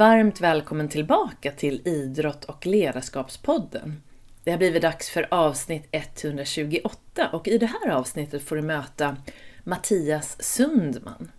[0.00, 4.02] Varmt välkommen tillbaka till Idrott och ledarskapspodden.
[4.44, 9.16] Det har blivit dags för avsnitt 128 och i det här avsnittet får du möta
[9.64, 11.30] Mattias Sundman.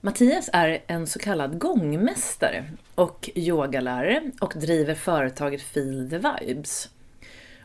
[0.00, 6.88] Mattias är en så kallad gångmästare och yogalärare och driver företaget Feel the Vibes.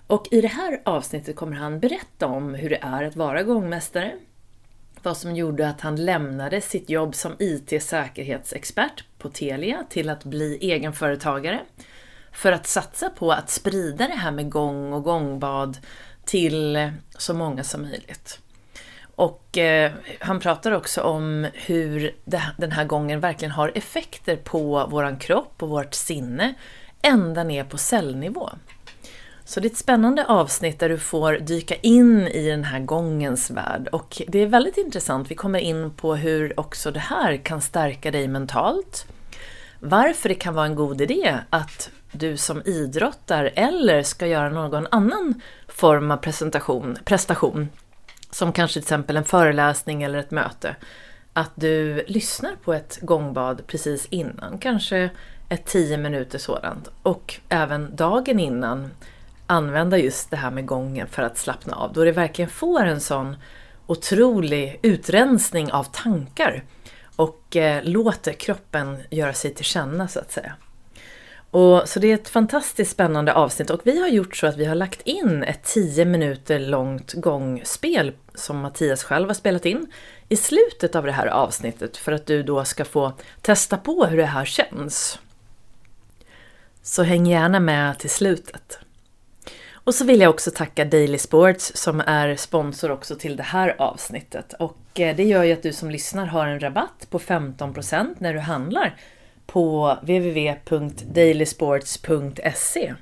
[0.07, 4.13] Och i det här avsnittet kommer han berätta om hur det är att vara gångmästare,
[5.07, 10.57] vad som gjorde att han lämnade sitt jobb som IT-säkerhetsexpert på Telia till att bli
[10.61, 11.59] egenföretagare
[12.31, 15.77] för att satsa på att sprida det här med gång och gångbad
[16.25, 18.39] till så många som möjligt.
[19.15, 24.87] Och eh, han pratar också om hur det, den här gången verkligen har effekter på
[24.87, 26.53] våran kropp och vårt sinne
[27.01, 28.49] ända ner på cellnivå.
[29.47, 33.51] Så det är ett spännande avsnitt där du får dyka in i den här gångens
[33.51, 33.87] värld.
[33.91, 35.31] Och det är väldigt intressant.
[35.31, 39.05] Vi kommer in på hur också det här kan stärka dig mentalt.
[39.79, 44.87] Varför det kan vara en god idé att du som idrottar eller ska göra någon
[44.91, 47.69] annan form av presentation, prestation,
[48.31, 50.75] som kanske till exempel en föreläsning eller ett möte,
[51.33, 55.09] att du lyssnar på ett gångbad precis innan, kanske
[55.49, 56.89] ett 10 minuter sådant.
[57.03, 58.89] Och även dagen innan
[59.47, 63.01] använda just det här med gången för att slappna av, då det verkligen får en
[63.01, 63.35] sån
[63.87, 66.63] otrolig utrensning av tankar
[67.15, 70.53] och eh, låter kroppen göra sig till känna så att säga.
[71.51, 74.65] Och, så det är ett fantastiskt spännande avsnitt och vi har gjort så att vi
[74.65, 79.91] har lagt in ett 10 minuter långt gångspel som Mattias själv har spelat in
[80.29, 84.17] i slutet av det här avsnittet för att du då ska få testa på hur
[84.17, 85.19] det här känns.
[86.83, 88.79] Så häng gärna med till slutet.
[89.87, 93.75] Och så vill jag också tacka Daily Sports som är sponsor också till det här
[93.77, 94.53] avsnittet.
[94.59, 98.33] Och eh, det gör ju att du som lyssnar har en rabatt på 15% när
[98.33, 98.95] du handlar
[99.45, 102.93] på www.dailysports.se.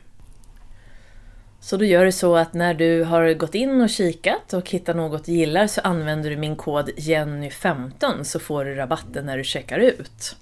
[1.59, 4.95] Så då gör du så att när du har gått in och kikat och hittat
[4.95, 9.43] något du gillar så använder du min kod Jenny15 så får du rabatten när du
[9.43, 10.35] checkar ut.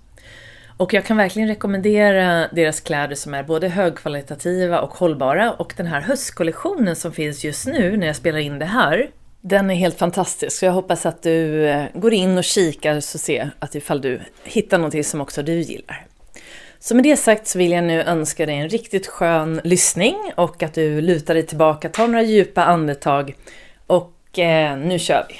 [0.77, 5.85] Och jag kan verkligen rekommendera deras kläder som är både högkvalitativa och hållbara och den
[5.85, 9.09] här höstkollektionen som finns just nu när jag spelar in det här
[9.45, 13.17] den är helt fantastisk, så jag hoppas att du eh, går in och kikar så
[13.17, 16.05] se att ifall du hittar någonting som också du gillar.
[16.79, 20.63] Så med det sagt så vill jag nu önska dig en riktigt skön lyssning och
[20.63, 23.35] att du lutar dig tillbaka, tar några djupa andetag
[23.87, 25.35] och eh, nu kör vi!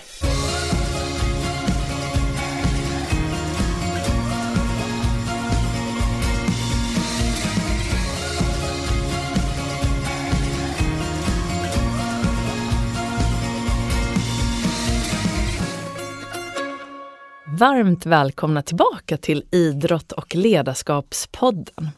[17.59, 21.89] Varmt välkomna tillbaka till Idrott och ledarskapspodden.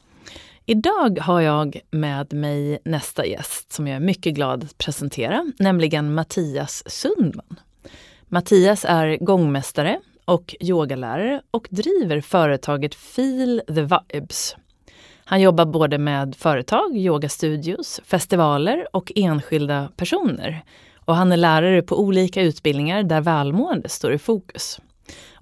[0.65, 6.13] Idag har jag med mig nästa gäst som jag är mycket glad att presentera, nämligen
[6.13, 7.59] Mattias Sundman.
[8.27, 13.81] Mattias är gångmästare och yogalärare och driver företaget Feel the
[14.13, 14.55] Vibes.
[15.25, 20.63] Han jobbar både med företag, yogastudios, festivaler och enskilda personer.
[21.05, 24.79] Och han är lärare på olika utbildningar där välmående står i fokus.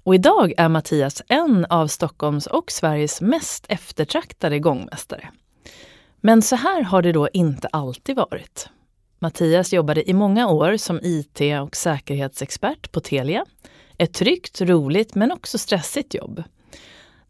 [0.04, 5.28] Och idag är Mattias en av Stockholms och Sveriges mest eftertraktade gångmästare.
[6.20, 8.68] Men så här har det då inte alltid varit.
[9.18, 13.44] Mattias jobbade i många år som IT och säkerhetsexpert på Telia.
[13.98, 16.42] Ett tryggt, roligt men också stressigt jobb.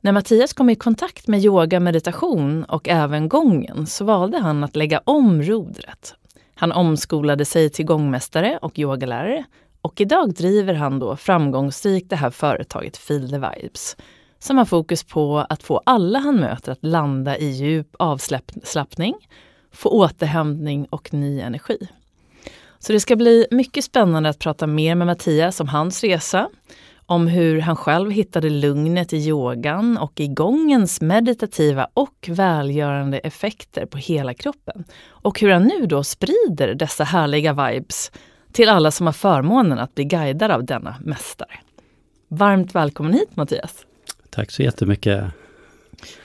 [0.00, 4.76] När Mattias kom i kontakt med yoga, meditation och även gången så valde han att
[4.76, 6.14] lägga om rodret.
[6.54, 9.44] Han omskolade sig till gångmästare och yogalärare
[9.84, 13.96] och idag driver han då framgångsrikt det här företaget Feel the Vibes
[14.38, 19.14] som har fokus på att få alla han möter att landa i djup avslappning,
[19.72, 21.88] få återhämtning och ny energi.
[22.78, 26.48] Så det ska bli mycket spännande att prata mer med Mattias om hans resa,
[27.06, 33.86] om hur han själv hittade lugnet i yogan och i gångens meditativa och välgörande effekter
[33.86, 34.84] på hela kroppen.
[35.08, 38.10] Och hur han nu då sprider dessa härliga vibes
[38.54, 41.50] till alla som har förmånen att bli guidade av denna mästare.
[42.28, 43.86] Varmt välkommen hit Mattias!
[44.30, 45.24] Tack så jättemycket!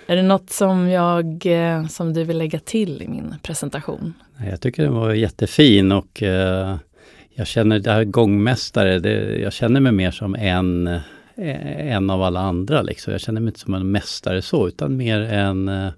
[0.07, 4.13] Är det något som, jag, eh, som du vill lägga till i min presentation?
[4.49, 6.77] Jag tycker den var jättefin och eh,
[7.29, 12.23] jag känner det här gångmästare, det, jag känner mig mer som en, eh, en av
[12.23, 12.81] alla andra.
[12.81, 13.11] Liksom.
[13.11, 15.91] Jag känner mig inte som en mästare så, utan mer en,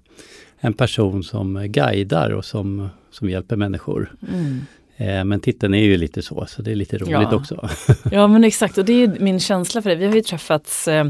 [0.60, 4.12] en person som guidar och som, som hjälper människor.
[4.32, 4.60] Mm.
[4.96, 7.34] Eh, men titeln är ju lite så, så det är lite roligt ja.
[7.36, 7.68] också.
[8.10, 9.96] ja men exakt, och det är min känsla för det.
[9.96, 11.04] Vi har ju träffats eh,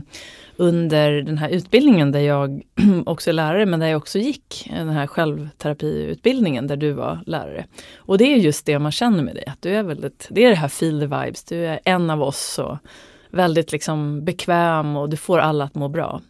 [0.57, 2.63] under den här utbildningen där jag
[3.07, 7.67] också är lärare, men där jag också gick den här självterapiutbildningen där du var lärare.
[7.97, 10.49] Och det är just det man känner med dig, att du är väldigt, det är
[10.49, 12.79] det här feel the vibes, du är en av oss och
[13.31, 16.21] väldigt liksom bekväm och du får alla att må bra.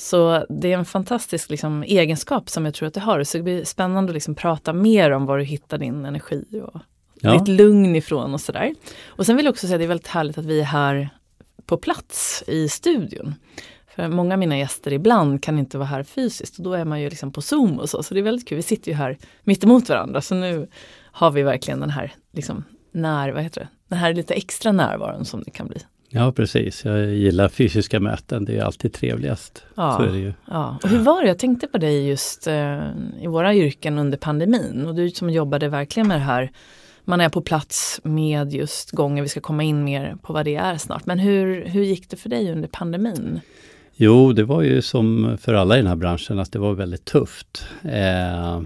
[0.00, 3.24] Så det är en fantastisk liksom, egenskap som jag tror att du har.
[3.24, 6.80] Så det blir spännande att liksom prata mer om var du hittar din energi och
[7.20, 7.32] ja.
[7.32, 8.74] ditt lugn ifrån och sådär.
[9.06, 11.10] Och sen vill jag också säga att det är väldigt härligt att vi är här
[11.66, 13.34] på plats i studion.
[13.94, 17.00] För många av mina gäster ibland kan inte vara här fysiskt och då är man
[17.00, 18.02] ju liksom på Zoom och så.
[18.02, 18.56] Så det är väldigt kul.
[18.56, 20.68] Vi sitter ju här mitt emot varandra så nu
[21.02, 23.68] har vi verkligen den här liksom när, vad heter det?
[23.88, 25.80] Den här lite extra närvaron som det kan bli.
[26.10, 29.64] Ja precis, jag gillar fysiska möten, det är alltid trevligast.
[29.74, 30.32] Ja, så är det ju.
[30.50, 30.78] ja.
[30.82, 32.80] Och hur var det, jag tänkte på dig just eh,
[33.20, 36.50] i våra yrken under pandemin och du som jobbade verkligen med det här
[37.08, 40.54] man är på plats med just gången, vi ska komma in mer på vad det
[40.54, 41.06] är snart.
[41.06, 43.40] Men hur, hur gick det för dig under pandemin?
[43.94, 47.04] Jo, det var ju som för alla i den här branschen att det var väldigt
[47.04, 47.66] tufft.
[47.82, 48.62] Eh,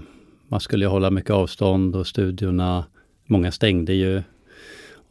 [0.47, 2.85] man skulle hålla mycket avstånd och studiorna,
[3.25, 4.23] många stängde ju.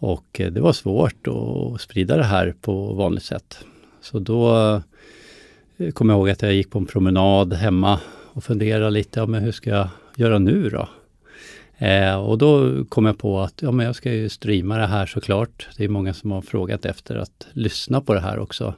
[0.02, 3.64] Och eh, det var svårt att sprida det här på vanligt sätt.
[4.00, 4.56] Så då
[5.76, 8.00] eh, kom jag ihåg att jag gick på en promenad hemma
[8.32, 10.88] och funderade lite, ja, men hur ska jag göra nu då?
[11.86, 15.06] Eh, och då kom jag på att ja, men jag ska ju streama det här
[15.06, 15.68] såklart.
[15.76, 18.74] Det är många som har frågat efter att lyssna på det här också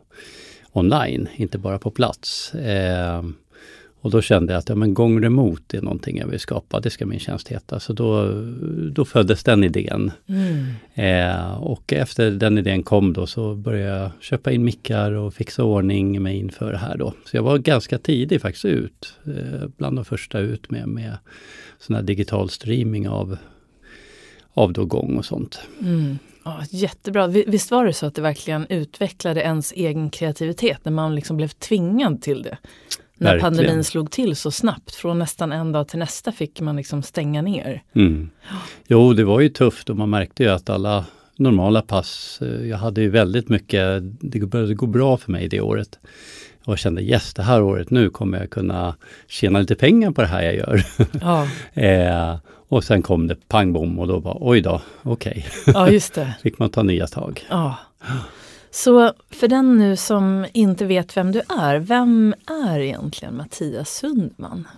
[0.73, 2.55] online, inte bara på plats.
[2.55, 3.23] Eh,
[4.05, 6.91] och då kände jag att ja, men gång remot är någonting jag vill skapa, det
[6.91, 7.81] ska min tjänst heta.
[7.81, 8.29] Så då,
[8.93, 10.12] då föddes den idén.
[10.27, 10.65] Mm.
[10.95, 15.65] Eh, och efter den idén kom då så började jag köpa in mickar och fixa
[15.65, 17.12] ordning med inför det här då.
[17.25, 21.17] Så jag var ganska tidig faktiskt ut, eh, bland de första ut med, med
[21.79, 23.37] sån här digital streaming av,
[24.55, 25.61] av då gång och sånt.
[25.81, 26.19] Mm.
[26.45, 27.27] Ja, jättebra.
[27.27, 31.49] Visst var det så att det verkligen utvecklade ens egen kreativitet när man liksom blev
[31.49, 32.59] tvingad till det?
[33.19, 33.56] När verkligen.
[33.56, 37.43] pandemin slog till så snabbt, från nästan en dag till nästa fick man liksom stänga
[37.43, 37.82] ner.
[37.94, 38.31] Mm.
[38.87, 41.05] Jo, det var ju tufft och man märkte ju att alla
[41.37, 45.61] normala pass, eh, jag hade ju väldigt mycket, det började gå bra för mig det
[45.61, 45.99] året
[46.64, 48.94] och kände yes, det här året nu kommer jag kunna
[49.28, 50.84] tjäna lite pengar på det här jag gör.
[51.20, 51.49] Ja.
[51.82, 52.37] eh,
[52.69, 55.46] och sen kom det pang bom och då var oj då, okej.
[55.62, 55.75] Okay.
[55.75, 56.34] Ja, just det.
[56.43, 57.44] Fick man ta nya tag.
[57.50, 57.76] Ja.
[58.75, 62.35] Så för den nu som inte vet vem du är, vem
[62.65, 64.69] är egentligen Mattias Sundman?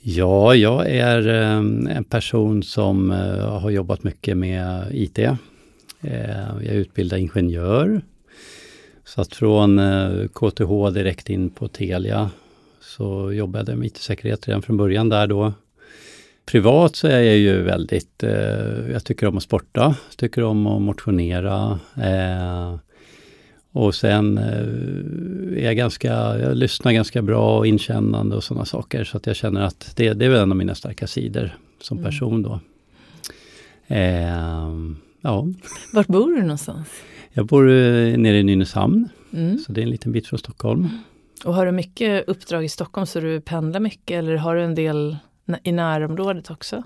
[0.00, 5.18] Ja, jag är ehm, en person som eh, har jobbat mycket med IT.
[5.18, 5.36] Eh,
[6.00, 8.02] jag är utbildad ingenjör
[9.04, 12.30] så att från eh, KTH direkt in på Telia
[12.80, 15.52] så jobbade jag med IT-säkerhet redan från början där då.
[16.46, 18.22] Privat så är jag ju väldigt,
[18.92, 21.78] jag tycker om att sporta, tycker om att motionera.
[23.72, 29.04] Och sen eh, är jag ganska, jag lyssnar ganska bra och inkännande och sådana saker.
[29.04, 31.98] Så att jag känner att det, det är väl en av mina starka sidor som
[31.98, 32.10] mm.
[32.10, 32.60] person då.
[33.86, 34.68] Eh,
[35.20, 35.46] ja.
[35.92, 36.88] Vart bor du någonstans?
[37.32, 39.58] Jag bor eh, nere i Nynäshamn, mm.
[39.58, 40.88] så det är en liten bit från Stockholm.
[41.44, 44.74] Och har du mycket uppdrag i Stockholm så du pendlar mycket eller har du en
[44.74, 45.16] del
[45.62, 46.82] i närområdet också?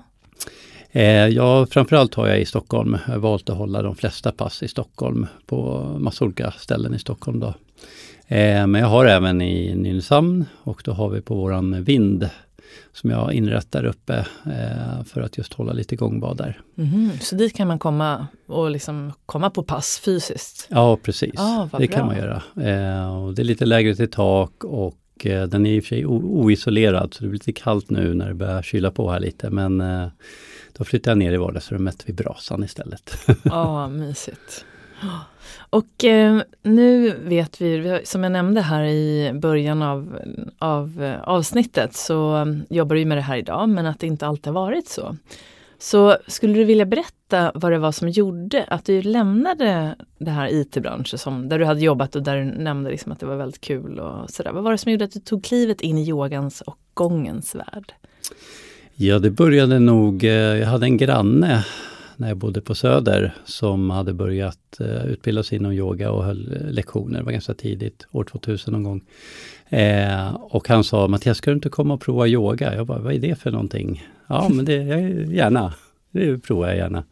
[0.97, 2.99] Eh, ja, framförallt har jag i Stockholm.
[3.07, 6.99] Jag har valt att hålla de flesta pass i Stockholm på massa olika ställen i
[6.99, 7.41] Stockholm.
[7.41, 7.47] Då.
[8.27, 12.29] Eh, men jag har även i Nynäshamn och då har vi på våran vind
[12.93, 16.61] som jag inrättar uppe eh, för att just hålla lite gångbad där.
[16.79, 20.67] Mm, så dit kan man komma och liksom komma på pass fysiskt?
[20.71, 21.87] Ja precis, ah, det bra.
[21.87, 22.43] kan man göra.
[23.11, 27.15] Och det är lite lägre till tak och den är i och för sig oisolerad
[27.15, 29.83] så det blir lite kallt nu när det börjar kyla på här lite men
[30.79, 33.19] då flyttar jag ner i vardagsrummet vid brasan istället.
[33.45, 34.65] Ja, oh, mysigt.
[35.71, 40.19] Och eh, nu vet vi, som jag nämnde här i början av,
[40.59, 44.47] av eh, avsnittet, så jobbar du med det här idag, men att det inte alltid
[44.47, 45.17] har varit så.
[45.79, 50.49] Så skulle du vilja berätta vad det var som gjorde att du lämnade det här
[50.53, 53.61] IT-branschen, som, där du hade jobbat och där du nämnde liksom att det var väldigt
[53.61, 54.53] kul och sådär.
[54.53, 57.93] Vad var det som gjorde att du tog klivet in i yogans och gångens värld?
[58.99, 61.65] Ja, det började nog, eh, jag hade en granne
[62.17, 66.53] när jag bodde på Söder som hade börjat eh, utbilda sig inom yoga och höll
[66.53, 67.19] eh, lektioner.
[67.19, 69.05] Det var ganska tidigt, år 2000 någon gång.
[69.69, 72.75] Eh, och han sa, Mattias ska du inte komma och prova yoga?
[72.75, 74.05] Jag bara, vad är det för någonting?
[74.27, 75.75] Ja, men det, jag, gärna.
[76.17, 77.05] Det provar jag gärna.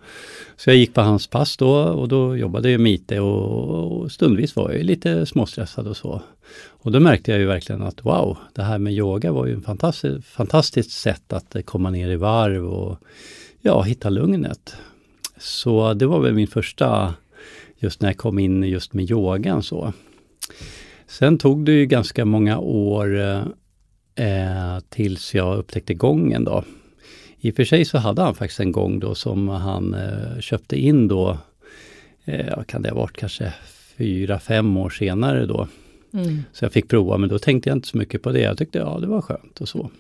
[0.57, 4.13] Så jag gick på hans pass då och då jobbade jag med IT och, och
[4.13, 6.23] stundvis var jag lite småstressad och så.
[6.67, 9.65] Och då märkte jag ju verkligen att wow, det här med yoga var ju ett
[9.65, 12.99] fantastiskt, fantastiskt sätt att komma ner i varv och
[13.61, 14.77] ja, hitta lugnet.
[15.39, 17.15] Så det var väl min första,
[17.77, 19.93] just när jag kom in just med yogan så.
[21.07, 23.43] Sen tog det ju ganska många år eh,
[24.15, 26.65] eh tills jag upptäckte gången då.
[27.45, 30.77] I och för sig så hade han faktiskt en gång då som han eh, köpte
[30.77, 31.39] in då,
[32.25, 33.55] eh, kan det ha varit kanske
[33.97, 35.69] fyra, fem år senare då.
[36.13, 36.43] Mm.
[36.53, 38.41] Så jag fick prova, men då tänkte jag inte så mycket på det.
[38.41, 39.91] Jag tyckte ja, det var skönt och så.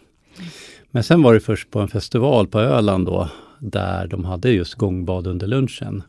[0.91, 4.75] Men sen var det först på en festival på Öland då, där de hade just
[4.75, 6.03] gångbad under lunchen.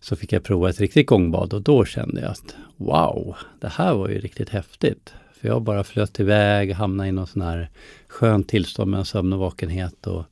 [0.00, 3.94] Så fick jag prova ett riktigt gångbad och då kände jag att wow, det här
[3.94, 5.14] var ju riktigt häftigt.
[5.40, 7.70] För jag bara flöt iväg, hamnade i någon sån här
[8.08, 10.06] skönt tillstånd med sömn och vakenhet.
[10.06, 10.24] Och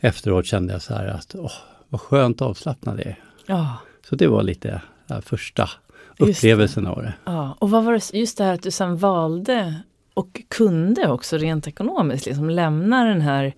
[0.00, 1.52] efteråt kände jag så här att åh,
[1.88, 3.20] vad skönt avslappnad det är.
[3.46, 3.76] Ja.
[4.08, 4.82] Så det var lite
[5.22, 5.70] första
[6.18, 7.14] upplevelsen av det.
[7.24, 7.56] Ja.
[7.58, 9.82] Och vad var det, just det här att du sen valde
[10.14, 13.54] och kunde också rent ekonomiskt liksom lämna den här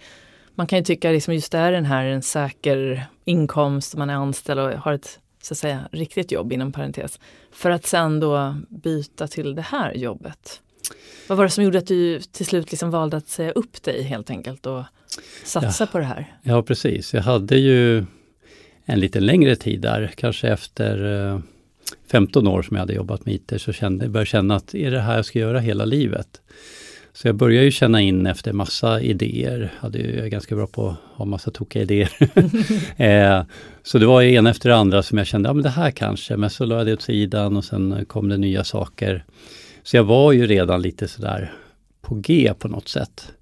[0.54, 4.14] man kan ju tycka liksom just det är den här en säker inkomst, man är
[4.14, 7.20] anställd och har ett så att säga riktigt jobb inom parentes.
[7.52, 10.60] För att sen då byta till det här jobbet.
[11.28, 14.02] Vad var det som gjorde att du till slut liksom valde att säga upp dig
[14.02, 14.82] helt enkelt och
[15.44, 15.88] satsa ja.
[15.92, 16.36] på det här?
[16.42, 18.04] Ja precis, jag hade ju
[18.84, 21.42] en lite längre tid där, kanske efter
[22.10, 24.74] 15 eh, år som jag hade jobbat med IT, så kände, började jag känna att
[24.74, 26.40] är det här jag ska göra hela livet?
[27.12, 29.72] Så jag började ju känna in efter massa idéer.
[29.78, 32.10] Hade ju, jag är ganska bra på att ha massa tokiga idéer.
[33.02, 33.44] eh,
[33.82, 36.36] så det var en efter det andra som jag kände, ja men det här kanske,
[36.36, 39.24] men så la jag det åt sidan och sen kom det nya saker.
[39.84, 41.52] Så jag var ju redan lite sådär
[42.00, 43.32] på G på något sätt.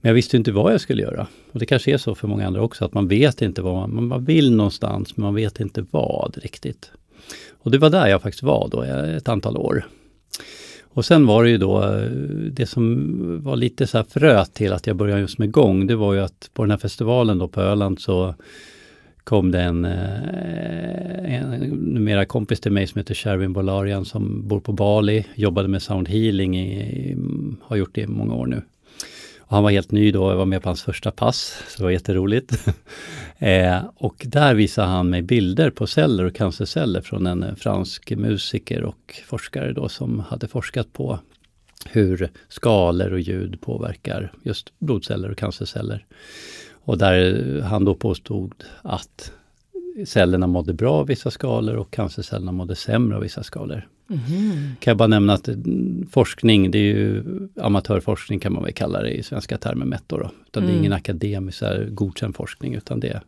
[0.00, 1.26] Men jag visste inte vad jag skulle göra.
[1.52, 4.08] Och det kanske är så för många andra också, att man vet inte vad man,
[4.08, 6.90] man vill någonstans, men man vet inte vad riktigt.
[7.50, 9.86] Och det var där jag faktiskt var då, ett antal år.
[10.82, 11.80] Och sen var det ju då,
[12.50, 15.96] det som var lite så här fröet till att jag började just med gång, det
[15.96, 18.34] var ju att på den här festivalen då på Öland så
[19.28, 24.60] kom det en, eh, en numera kompis till mig som heter Sherwin Bolarian som bor
[24.60, 27.16] på Bali, jobbade med sound healing, i,
[27.62, 28.62] har gjort det i många år nu.
[29.38, 31.84] Och han var helt ny då, jag var med på hans första pass, så det
[31.84, 32.68] var jätteroligt.
[33.38, 38.82] eh, och där visade han mig bilder på celler och cancerceller från en fransk musiker
[38.82, 41.18] och forskare då som hade forskat på
[41.90, 46.06] hur skalor och ljud påverkar just blodceller och cancerceller.
[46.88, 49.32] Och där han då påstod att
[50.06, 53.88] cellerna mådde bra av vissa skalor och cancercellerna mådde sämre av vissa skalor.
[54.10, 54.76] Mm.
[54.80, 55.48] Kan jag bara nämna att
[56.10, 57.24] forskning, det är ju
[57.60, 60.18] amatörforskning kan man väl kalla det i svenska termer mätt då.
[60.18, 60.30] då.
[60.46, 60.66] Utan mm.
[60.66, 60.96] det är ingen mm.
[60.96, 63.20] akademisk godkänd forskning utan det,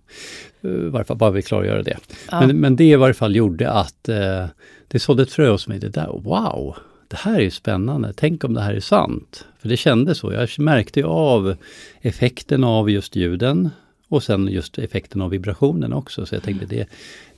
[0.65, 1.97] uh, varför, bara vill klargöra det.
[2.31, 2.47] Ja.
[2.47, 4.47] Men, men det i varje fall gjorde att uh,
[4.89, 6.77] det sådde ett frö hos mig, det där, wow!
[7.11, 9.45] Det här är ju spännande, tänk om det här är sant.
[9.59, 11.57] För det kändes så, jag märkte ju av
[12.01, 13.71] effekten av just ljuden
[14.09, 16.27] och sen just effekten av vibrationen också.
[16.27, 16.89] Så jag tänkte det,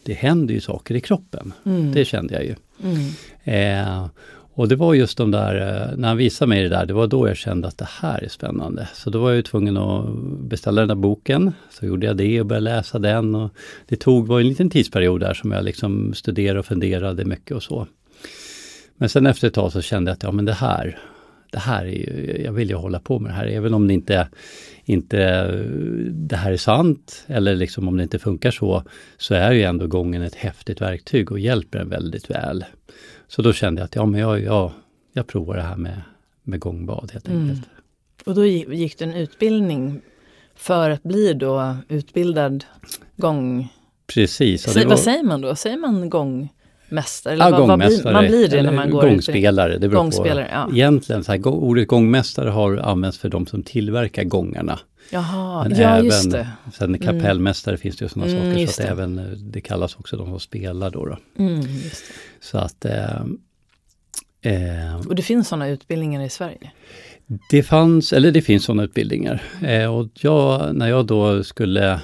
[0.02, 1.52] det händer ju saker i kroppen.
[1.64, 1.92] Mm.
[1.92, 2.54] Det kände jag ju.
[2.82, 3.08] Mm.
[3.44, 4.06] Eh,
[4.54, 7.06] och det var just de där, eh, när han visade mig det där, det var
[7.06, 8.88] då jag kände att det här är spännande.
[8.94, 10.06] Så då var jag tvungen att
[10.40, 11.52] beställa den där boken.
[11.70, 13.34] Så gjorde jag det och började läsa den.
[13.34, 13.50] Och
[13.88, 17.62] det tog, var en liten tidsperiod där som jag liksom studerade och funderade mycket och
[17.62, 17.86] så.
[18.96, 20.98] Men sen efter ett tag så kände jag att ja men det här,
[21.50, 24.28] det här är jag vill ju hålla på med det här, även om det inte,
[24.84, 25.48] inte
[26.10, 28.82] det här är sant, eller liksom om det inte funkar så,
[29.16, 32.64] så är ju ändå gången ett häftigt verktyg och hjälper en väldigt väl.
[33.28, 34.72] Så då kände jag att ja, men jag, jag,
[35.12, 36.02] jag provar det här med,
[36.42, 37.42] med gångbad helt mm.
[37.42, 37.68] enkelt.
[38.24, 40.00] Och då gick du en utbildning
[40.54, 42.64] för att bli då utbildad
[43.16, 43.68] gång...
[44.14, 44.76] Precis.
[44.76, 44.84] Var...
[44.84, 45.54] Vad säger man då?
[45.54, 46.48] Säger man gång
[46.92, 47.34] mästare?
[47.34, 48.14] Eller ja, vad, gångmästare.
[48.14, 50.50] Vad blir, man blir det när man går Gångspelare, det beror gångspelare, på.
[50.52, 50.68] Ja.
[50.72, 54.78] Egentligen, så här, ordet gångmästare har använts för de som tillverkar gångarna.
[55.10, 56.48] Jaha, Men ja även, just det.
[56.72, 57.00] Sen mm.
[57.00, 57.80] kapellmästare mm.
[57.80, 58.92] finns det ju sådana mm, saker, så att det.
[58.92, 61.06] även, eh, det kallas också de som spelar då.
[61.06, 61.18] då.
[61.38, 61.64] Mm,
[62.40, 62.84] så att...
[62.84, 63.20] Eh,
[64.42, 66.70] eh, och det finns sådana utbildningar i Sverige?
[67.50, 69.42] Det fanns, eller det finns sådana utbildningar.
[69.62, 72.00] Eh, och jag, när jag då skulle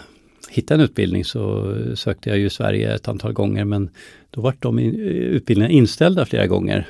[0.51, 3.91] hitta en utbildning så sökte jag ju Sverige ett antal gånger men
[4.31, 6.89] då vart de eh, utbildningarna inställda flera gånger.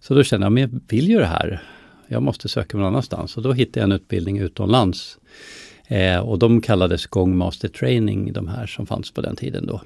[0.00, 1.62] Så då kände jag, men jag vill ju det här.
[2.08, 5.18] Jag måste söka någon annanstans och då hittade jag en utbildning utomlands.
[5.86, 9.80] Eh, och de kallades Gångmaster Training, de här som fanns på den tiden då.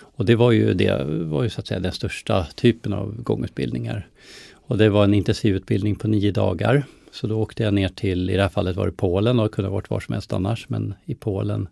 [0.00, 4.06] Och det var ju, det var ju så att säga den största typen av gångutbildningar.
[4.52, 6.84] Och det var en intensivutbildning på nio dagar.
[7.12, 9.54] Så då åkte jag ner till, i det här fallet var det Polen och det
[9.54, 11.68] kunde ha varit var som helst annars, men i Polen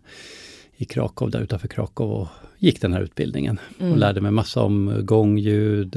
[0.81, 3.59] i Krakow, där utanför Krakow och gick den här utbildningen.
[3.79, 3.91] Mm.
[3.91, 5.95] Och lärde mig massa om gångljud,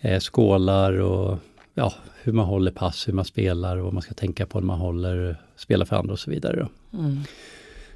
[0.00, 1.38] eh, skålar och
[1.74, 1.92] ja,
[2.22, 4.78] hur man håller pass, hur man spelar och vad man ska tänka på när man
[4.78, 6.68] håller, spelar för andra och så vidare.
[6.92, 7.20] Mm.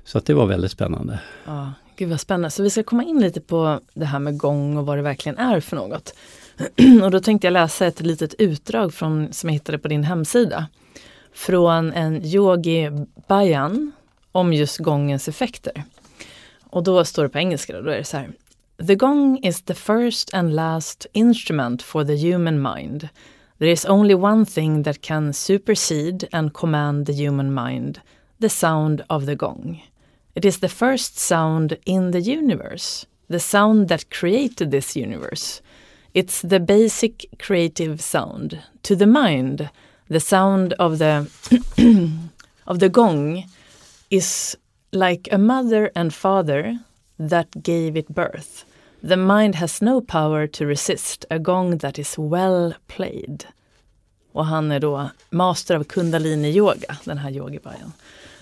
[0.04, 1.20] Så att det var väldigt spännande.
[1.46, 2.50] Ja, Gud vad spännande.
[2.50, 5.38] Så vi ska komma in lite på det här med gång och vad det verkligen
[5.38, 6.14] är för något.
[7.02, 10.66] och då tänkte jag läsa ett litet utdrag från, som jag hittade på din hemsida.
[11.32, 12.90] Från en yogi
[13.28, 13.92] bayan
[14.32, 15.84] om just gångens effekter.
[16.70, 18.32] Och då står det på engelska, då, då är det så här.
[18.87, 23.08] The gong is the first and last instrument for the human mind.
[23.58, 28.00] There is only one thing that can supersede and command the human mind,
[28.40, 29.82] the sound of the gong.
[30.34, 35.60] It is the first sound in the universe, the sound that created this universe.
[36.14, 38.62] It's the basic creative sound.
[38.84, 39.68] To the mind,
[40.08, 41.28] the sound of the
[42.66, 43.44] of the gong
[44.11, 44.57] is
[44.93, 46.79] like a mother and father
[47.29, 48.64] that gave it birth.
[49.02, 53.45] The mind has no power to resist a gong that is well played.
[54.33, 57.93] Och han är då master av kundalini yoga, den här yogibajan.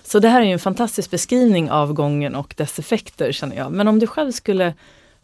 [0.03, 3.71] Så det här är ju en fantastisk beskrivning av gången och dess effekter känner jag.
[3.71, 4.73] Men om du själv skulle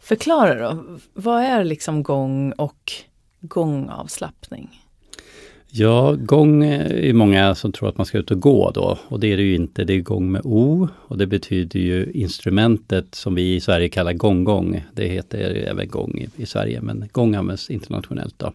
[0.00, 2.92] förklara då, vad är liksom gång och
[3.40, 4.85] gångavslappning?
[5.78, 9.20] Ja, gång eh, är många som tror att man ska ut och gå då och
[9.20, 9.84] det är det ju inte.
[9.84, 14.12] Det är gång med O och det betyder ju instrumentet som vi i Sverige kallar
[14.12, 14.84] gonggong.
[14.92, 18.34] Det heter även gång i, i, Sverige men gång används internationellt.
[18.38, 18.52] Då.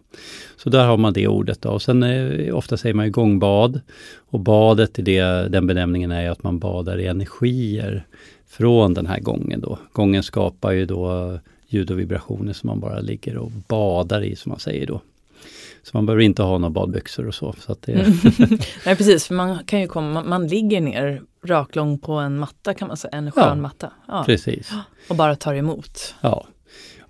[0.56, 1.62] Så där har man det ordet.
[1.62, 1.68] Då.
[1.68, 3.80] Och sen är, ofta säger man ju gångbad
[4.16, 8.06] och badet i det, den benämningen är att man badar i energier
[8.48, 9.78] från den här gången då.
[9.92, 14.50] Gången skapar ju då ljud och vibrationer som man bara ligger och badar i som
[14.50, 15.00] man säger då.
[15.82, 17.54] Så man behöver inte ha några badbyxor och så.
[17.58, 17.92] så det...
[18.86, 22.74] Nej precis, för man kan ju komma, man, man ligger ner raklång på en matta
[22.74, 23.92] kan man säga, en skön ja, matta.
[24.08, 24.22] Ja.
[24.26, 24.72] Precis.
[25.08, 26.14] Och bara tar emot.
[26.20, 26.46] Ja.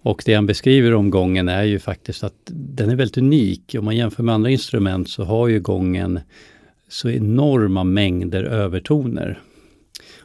[0.02, 3.75] Och det han beskriver om gången är ju faktiskt att den är väldigt unik.
[3.79, 6.21] Om man jämför med andra instrument så har ju gången
[6.88, 9.40] så enorma mängder övertoner.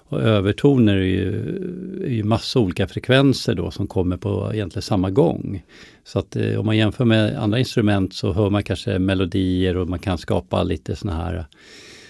[0.10, 1.56] Och övertoner är ju,
[2.04, 5.64] är ju massa olika frekvenser då som kommer på egentligen samma gång.
[6.04, 9.90] Så att eh, om man jämför med andra instrument så hör man kanske melodier och
[9.90, 11.46] man kan skapa lite såna här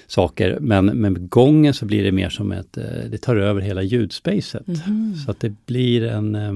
[0.07, 0.57] saker.
[0.61, 4.67] Men med gången så blir det mer som ett, eh, det tar över hela ljudspacet.
[4.67, 5.15] Mm.
[5.15, 6.53] Så att det blir en eh,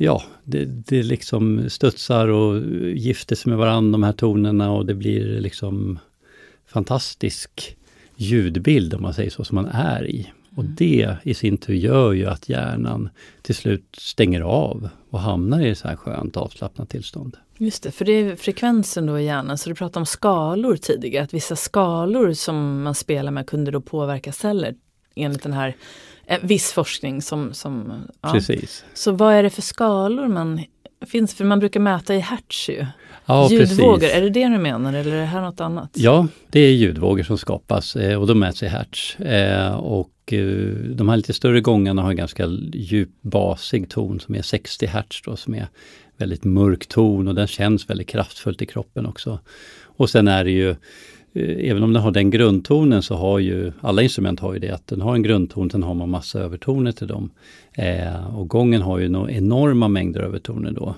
[0.00, 2.62] Ja, det, det liksom studsar och
[2.94, 5.98] gifter sig med varandra de här tonerna och det blir liksom
[6.66, 7.76] fantastisk
[8.18, 10.32] ljudbild om man säger så, som man är i.
[10.56, 10.74] Och mm.
[10.78, 13.08] det i sin tur gör ju att hjärnan
[13.42, 17.36] till slut stänger av och hamnar i ett så här skönt avslappnat tillstånd.
[17.58, 19.58] Just det, för det är frekvensen då i hjärnan.
[19.58, 23.80] Så du pratade om skalor tidigare, att vissa skalor som man spelar med kunde då
[23.80, 24.74] påverka celler
[25.14, 25.76] enligt den här
[26.26, 27.54] eh, viss forskning som...
[27.54, 28.32] som ja.
[28.32, 28.84] Precis.
[28.94, 30.64] Så vad är det för skalor man
[31.06, 31.34] finns?
[31.34, 32.86] För man brukar mäta i hertz ju.
[33.26, 34.14] Ja, ljudvågor, precis.
[34.14, 35.90] är det det du menar eller är det här något annat?
[35.94, 39.20] Ja, det är ljudvågor som skapas eh, och de mäts i hertz.
[39.20, 40.46] Eh, och eh,
[40.94, 45.22] de här lite större gångarna har en ganska djup basig ton som är 60 hertz
[45.24, 45.66] då, som är
[46.16, 49.38] väldigt mörk ton och den känns väldigt kraftfullt i kroppen också.
[49.82, 50.76] Och sen är det ju
[51.38, 54.70] Eh, även om den har den grundtonen så har ju alla instrument har ju det
[54.70, 57.30] att den har en grundton, sen har man massa övertoner till dem.
[57.72, 60.94] Eh, och gången har ju no enorma mängder övertoner då.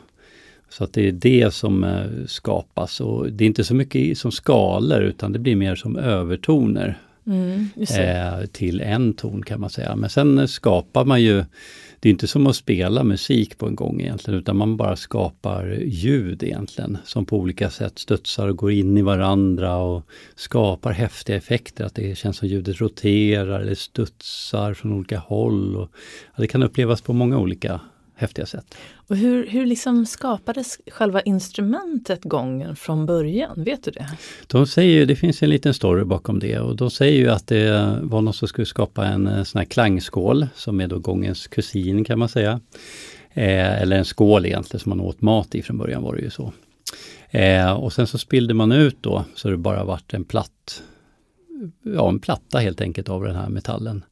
[0.69, 4.33] Så att det är det som eh, skapas och det är inte så mycket som
[4.33, 6.99] skalor utan det blir mer som övertoner.
[7.31, 9.97] Mm, eh, till en ton kan man säga.
[9.97, 11.45] Men sen skapar man ju,
[12.01, 15.79] det är inte som att spela musik på en gång egentligen utan man bara skapar
[15.85, 21.37] ljud egentligen som på olika sätt studsar och går in i varandra och skapar häftiga
[21.37, 21.85] effekter.
[21.85, 25.77] Att det känns som ljudet roterar eller studsar från olika håll.
[25.77, 25.91] Och,
[26.27, 27.81] ja, det kan upplevas på många olika
[28.21, 28.75] häftiga sätt.
[28.95, 33.65] Och hur, hur liksom skapades själva instrumentet gången från början?
[33.65, 34.07] Vet du det?
[34.47, 37.99] De säger, det finns en liten story bakom det och de säger ju att det
[38.03, 42.05] var någon som skulle skapa en eh, sån här klangskål som är då gångens kusin
[42.05, 42.61] kan man säga.
[43.33, 46.31] Eh, eller en skål egentligen som man åt mat i från början var det ju
[46.31, 46.53] så.
[47.31, 50.83] Eh, och sen så spillde man ut då så det bara vart en platt,
[51.83, 54.05] ja en platta helt enkelt av den här metallen.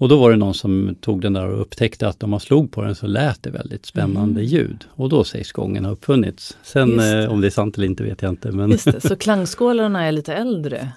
[0.00, 2.72] Och då var det någon som tog den där och upptäckte att om man slog
[2.72, 4.44] på den så lät det väldigt spännande mm.
[4.44, 4.84] ljud.
[4.90, 6.56] Och då sägs gången ha uppfunnits.
[6.62, 8.52] Sen eh, om det är sant eller inte vet jag inte.
[8.52, 9.00] Men Just det.
[9.00, 10.92] Så klangskålarna är lite äldre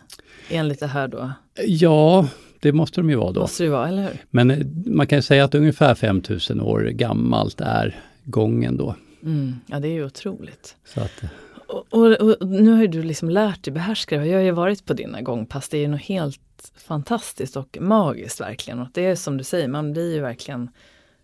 [0.50, 1.32] enligt det här då?
[1.66, 2.28] Ja,
[2.60, 3.42] det måste de ju vara då.
[3.42, 4.18] Måste det vara, eller hur?
[4.30, 8.96] Men eh, man kan säga att ungefär 5000 år gammalt är gången då.
[9.24, 9.56] Mm.
[9.66, 10.76] Ja, det är ju otroligt.
[10.86, 11.30] Så att, eh,
[11.74, 14.28] och, och, och, nu har ju du liksom lärt dig behärska det.
[14.28, 15.70] Jag har ju varit på dina gångpass.
[15.70, 18.80] Det är ju något helt fantastiskt och magiskt verkligen.
[18.80, 20.70] Och det är som du säger, man blir ju verkligen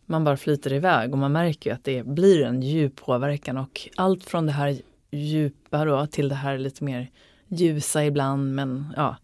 [0.09, 3.89] man bara flyter iväg och man märker ju att det blir en djup påverkan och
[3.95, 4.81] allt från det här
[5.11, 7.09] djupa då till det här lite mer
[7.47, 9.15] ljusa ibland men ja.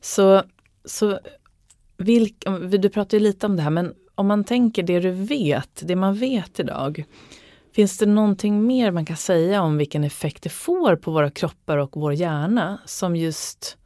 [0.00, 0.42] Så,
[0.84, 1.18] så
[1.96, 2.44] vilk,
[2.78, 5.96] du pratar ju lite om det här men om man tänker det du vet, det
[5.96, 7.04] man vet idag.
[7.78, 11.76] Finns det någonting mer man kan säga om vilken effekt det får på våra kroppar
[11.76, 13.76] och vår hjärna som just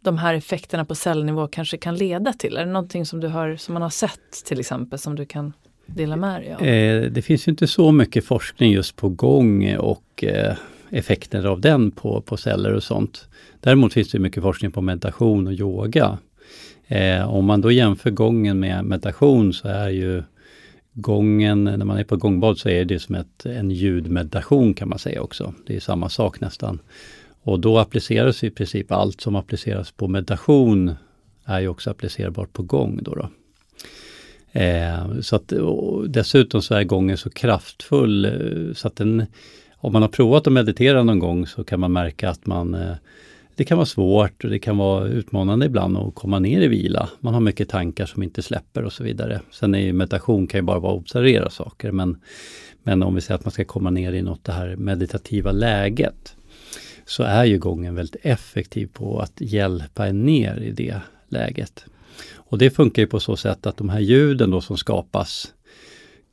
[0.00, 2.56] de här effekterna på cellnivå kanske kan leda till?
[2.56, 5.52] Är det någonting som, du har, som man har sett till exempel som du kan
[5.86, 6.62] dela med dig av?
[6.62, 10.56] Eh, det finns ju inte så mycket forskning just på gång och eh,
[10.90, 13.28] effekter av den på, på celler och sånt.
[13.60, 16.18] Däremot finns det mycket forskning på meditation och yoga.
[16.86, 20.22] Eh, om man då jämför gången med meditation så är ju
[20.92, 24.98] gången, när man är på gångbad så är det som ett, en ljudmeditation kan man
[24.98, 25.54] säga också.
[25.66, 26.78] Det är samma sak nästan.
[27.42, 30.94] Och då appliceras i princip allt som appliceras på meditation
[31.44, 32.98] är ju också applicerbart på gång.
[33.02, 33.28] Då, då.
[34.60, 35.52] Eh, så att,
[36.08, 39.26] dessutom så är gången så kraftfull eh, så att den,
[39.76, 42.94] om man har provat att meditera någon gång så kan man märka att man eh,
[43.56, 47.08] det kan vara svårt och det kan vara utmanande ibland att komma ner i vila.
[47.20, 49.40] Man har mycket tankar som inte släpper och så vidare.
[49.50, 52.20] Sen är ju meditation kan ju bara vara att observera saker men,
[52.82, 56.36] men om vi säger att man ska komma ner i något det här meditativa läget
[57.04, 61.84] så är ju gången väldigt effektiv på att hjälpa en ner i det läget.
[62.34, 65.52] Och det funkar ju på så sätt att de här ljuden då som skapas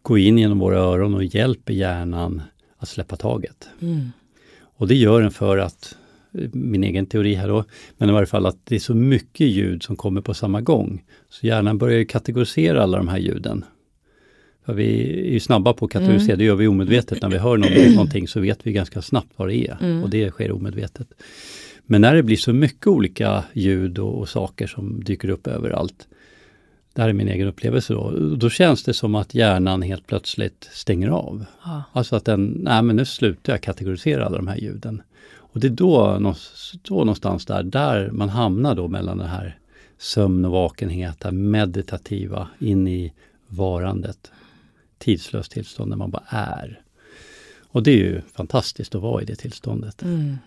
[0.02, 2.42] går in genom våra öron och hjälper hjärnan
[2.78, 3.70] att släppa taget.
[3.82, 4.12] Mm.
[4.80, 5.98] Och det gör den för att,
[6.54, 7.64] min egen teori här då,
[7.98, 11.04] men i varje fall att det är så mycket ljud som kommer på samma gång.
[11.30, 13.66] Så hjärnan börjar kategorisera alla de här ljuden.
[14.66, 16.38] För vi är ju snabba på att kategorisera, mm.
[16.38, 17.22] det gör vi omedvetet.
[17.22, 17.58] När vi hör
[17.96, 20.04] någonting så vet vi ganska snabbt vad det är mm.
[20.04, 21.08] och det sker omedvetet.
[21.86, 26.08] Men när det blir så mycket olika ljud och, och, saker som dyker upp överallt,
[26.94, 30.70] det här är min egen upplevelse då, då känns det som att hjärnan helt plötsligt
[30.72, 31.46] stänger av.
[31.62, 31.82] Ah.
[31.94, 35.02] Alltså att den, nej men nu slutar jag kategorisera alla de här ljuden.
[35.52, 36.34] Och det är då,
[36.82, 39.60] då någonstans där, där man hamnar då mellan det här
[39.98, 43.14] sömn och vakenhet, det meditativa, in i
[43.48, 44.32] varandet.
[44.98, 46.82] Tidslöst tillstånd där man bara är.
[47.72, 50.02] Och det är ju fantastiskt att vara i det tillståndet.
[50.02, 50.38] Mm.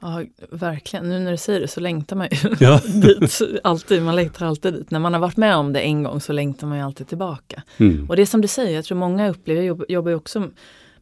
[0.00, 1.08] Ja, verkligen.
[1.08, 2.80] Nu när du säger det så längtar man ju ja.
[2.86, 3.40] dit.
[3.62, 4.90] Alltid, man längtar alltid dit.
[4.90, 7.62] När man har varit med om det en gång så längtar man ju alltid tillbaka.
[7.76, 8.10] Mm.
[8.10, 10.50] Och det är som du säger, jag tror många upplever, jag jobbar ju också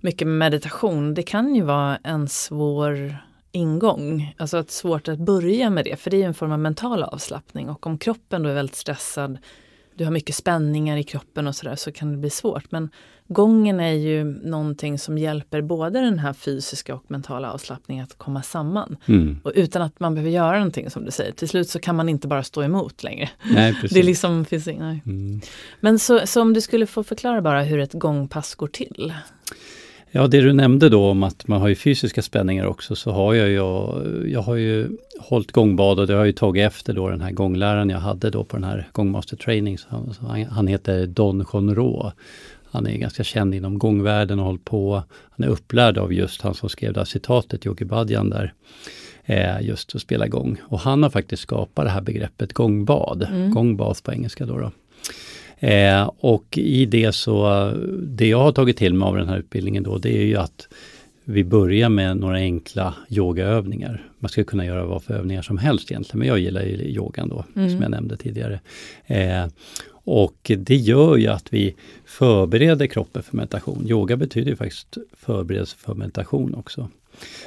[0.01, 1.15] mycket med meditation.
[1.15, 3.17] Det kan ju vara en svår
[3.53, 4.35] ingång.
[4.39, 7.69] Alltså att svårt att börja med det, för det är en form av mental avslappning.
[7.69, 9.39] Och om kroppen då är väldigt stressad,
[9.95, 12.71] du har mycket spänningar i kroppen och sådär, så kan det bli svårt.
[12.71, 12.91] Men
[13.29, 18.43] gången är ju någonting som hjälper både den här fysiska och mentala avslappningen att komma
[18.43, 18.97] samman.
[19.07, 19.41] Mm.
[19.45, 21.33] Och utan att man behöver göra någonting som du säger.
[21.33, 23.31] Till slut så kan man inte bara stå emot längre.
[23.43, 23.91] Nej, precis.
[23.91, 25.03] Det liksom finns nej.
[25.07, 25.41] Mm.
[25.81, 29.13] Men så, så om du skulle få förklara bara hur ett gångpass går till?
[30.13, 33.35] Ja, det du nämnde då om att man har ju fysiska spänningar också, så har
[33.35, 33.55] jag ju,
[34.33, 37.31] jag har ju hållit gångbad och det har jag ju tagit efter då den här
[37.31, 39.79] gångläraren jag hade då på den här gångmaster training.
[39.89, 40.15] Han,
[40.51, 42.13] han heter Don Conro.
[42.71, 45.03] Han är ganska känd inom gångvärlden och hållit på.
[45.31, 48.55] Han är upplärd av just han som skrev det här citatet, Yogi Badjan där.
[49.25, 50.57] Eh, just att spela gång.
[50.63, 53.51] Och han har faktiskt skapat det här begreppet gångbad, mm.
[53.51, 54.59] gångbad på engelska då.
[54.59, 54.71] då.
[55.61, 59.83] Eh, och i det så, det jag har tagit till mig av den här utbildningen
[59.83, 60.69] då, det är ju att
[61.25, 64.05] vi börjar med några enkla yogaövningar.
[64.19, 67.29] Man ska kunna göra vad för övningar som helst egentligen, men jag gillar ju yogan
[67.29, 67.71] då, mm.
[67.71, 68.61] som jag nämnde tidigare.
[69.07, 69.47] Eh,
[70.05, 73.87] och det gör ju att vi förbereder kroppen för meditation.
[73.87, 76.89] Yoga betyder ju faktiskt förberedelse för meditation också.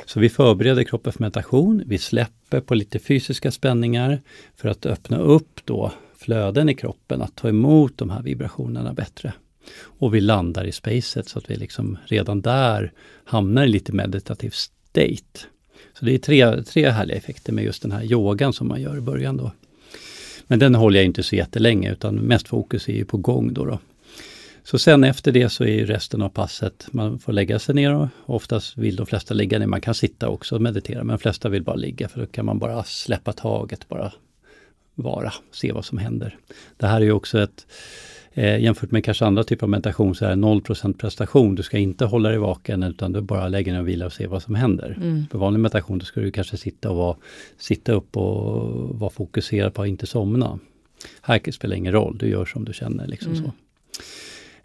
[0.05, 4.21] Så vi förbereder kroppen för meditation, vi släpper på lite fysiska spänningar
[4.55, 5.91] för att öppna upp då
[6.23, 9.33] flöden i kroppen, att ta emot de här vibrationerna bättre.
[9.83, 12.91] Och vi landar i spacet så att vi liksom redan där
[13.25, 15.39] hamnar i lite meditativ state.
[15.93, 18.97] Så det är tre, tre härliga effekter med just den här yogan som man gör
[18.97, 19.51] i början då.
[20.47, 23.65] Men den håller jag inte så jättelänge utan mest fokus är ju på gång då.
[23.65, 23.79] då.
[24.63, 28.07] Så sen efter det så är resten av passet, man får lägga sig ner och
[28.25, 29.67] oftast vill de flesta ligga ner.
[29.67, 32.45] Man kan sitta också och meditera men de flesta vill bara ligga för då kan
[32.45, 34.13] man bara släppa taget, bara
[34.95, 36.37] vara, se vad som händer.
[36.77, 37.67] Det här är ju också ett
[38.33, 41.55] eh, jämfört med kanske andra typer av meditation så är det 0% prestation.
[41.55, 44.27] Du ska inte hålla dig vaken utan du bara lägger dig och vilar och ser
[44.27, 44.97] vad som händer.
[45.01, 45.25] Mm.
[45.31, 47.17] För vanlig meditation då ska du kanske sitta, och vara,
[47.57, 50.59] sitta upp och vara fokuserad på att inte somna.
[51.21, 53.07] Här spelar ingen roll, du gör som du känner.
[53.07, 53.43] liksom mm.
[53.43, 53.51] så.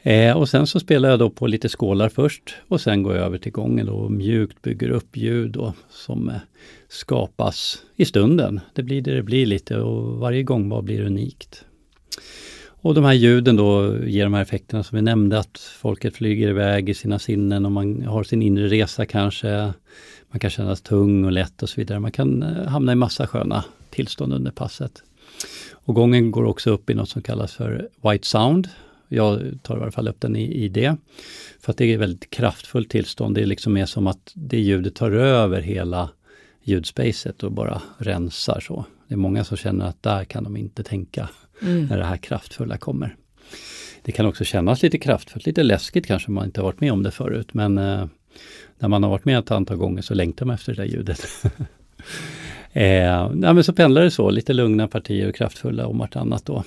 [0.02, 3.26] Eh, och sen så spelar jag då på lite skålar först och sen går jag
[3.26, 6.36] över till gången och mjukt bygger upp ljud då, som eh,
[6.88, 8.60] skapas i stunden.
[8.74, 11.64] Det blir det det blir lite och varje gång bara blir unikt.
[12.80, 16.48] Och de här ljuden då ger de här effekterna som vi nämnde, att folket flyger
[16.48, 19.72] iväg i sina sinnen och man har sin inre resa kanske.
[20.30, 22.00] Man kan kännas tung och lätt och så vidare.
[22.00, 25.02] Man kan eh, hamna i massa sköna tillstånd under passet.
[25.72, 28.68] Och gången går också upp i något som kallas för White Sound
[29.08, 30.96] jag tar i alla fall upp den i, i det.
[31.60, 33.34] För att det är ett väldigt kraftfullt tillstånd.
[33.34, 36.10] Det är liksom mer som att det ljudet tar över hela
[36.62, 38.84] ljudspacet och bara rensar så.
[39.08, 41.28] Det är många som känner att där kan de inte tänka
[41.62, 41.86] mm.
[41.86, 43.16] när det här kraftfulla kommer.
[44.02, 47.02] Det kan också kännas lite kraftfullt, lite läskigt kanske man inte har varit med om
[47.02, 48.06] det förut men eh,
[48.78, 51.26] när man har varit med ett antal gånger så längtar man efter det där ljudet.
[52.72, 56.64] eh, ja, men så pendlar det så, lite lugna partier och kraftfulla om vartannat då.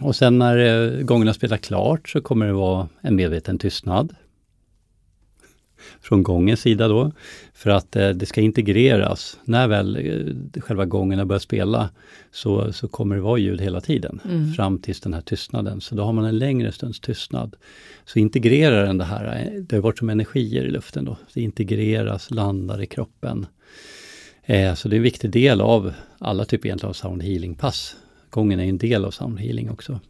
[0.00, 4.14] Och sen när eh, gångerna spelar klart så kommer det vara en medveten tystnad
[6.00, 7.12] från gångens sida då.
[7.54, 9.38] För att eh, det ska integreras.
[9.44, 11.90] När väl eh, själva gångerna börjar spela
[12.30, 14.52] så, så kommer det vara ljud hela tiden mm.
[14.52, 15.80] fram tills den här tystnaden.
[15.80, 17.56] Så då har man en längre stunds tystnad.
[18.04, 21.16] Så integrerar den det här, det har varit som energier i luften då.
[21.34, 23.46] Det integreras, landar i kroppen.
[24.44, 27.96] Eh, så det är en viktig del av alla typer egentligen av sound healing-pass.
[28.32, 30.00] Gången är en del av sound healing också.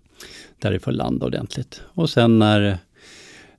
[0.59, 1.83] Där det får landa ordentligt.
[1.95, 2.79] Och sen när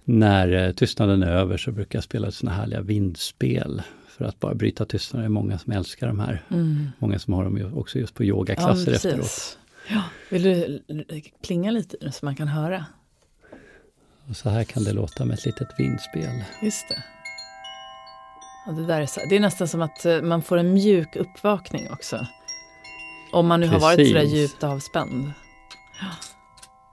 [0.03, 4.53] när eh, tystnaden är över så brukar jag spela såna härliga vindspel för att bara
[4.53, 5.23] bryta tystnaden.
[5.23, 6.43] Det är många som älskar de här.
[6.51, 6.91] Mm.
[6.99, 9.57] Många som har dem också just på yogaklasser ja, efteråt.
[9.89, 10.03] Ja.
[10.29, 10.81] Vill du
[11.43, 12.85] klinga lite så man kan höra?
[14.29, 16.43] Och så här kan det låta med ett litet vindspel.
[16.61, 17.03] Just det.
[18.65, 21.15] Ja, det, där är, så, det är nästan som att eh, man får en mjuk
[21.15, 22.27] uppvakning också.
[23.33, 23.83] Om man nu Precis.
[23.83, 25.31] har varit sådär djupt avspänd.
[26.01, 26.07] Ja.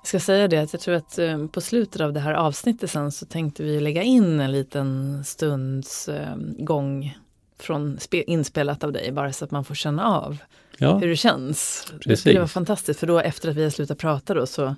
[0.02, 2.90] Jag ska säga det att jag tror att eh, på slutet av det här avsnittet
[2.90, 7.18] sen så tänkte vi lägga in en liten stunds eh, gång
[7.58, 10.38] från inspelat av dig, bara så att man får känna av
[10.78, 10.98] ja.
[10.98, 11.84] hur det känns.
[11.86, 12.04] Precis.
[12.04, 14.76] Det skulle vara fantastiskt, för då efter att vi har slutat prata då så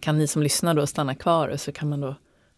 [0.00, 2.14] kan ni som lyssnar då stanna kvar och så kan man då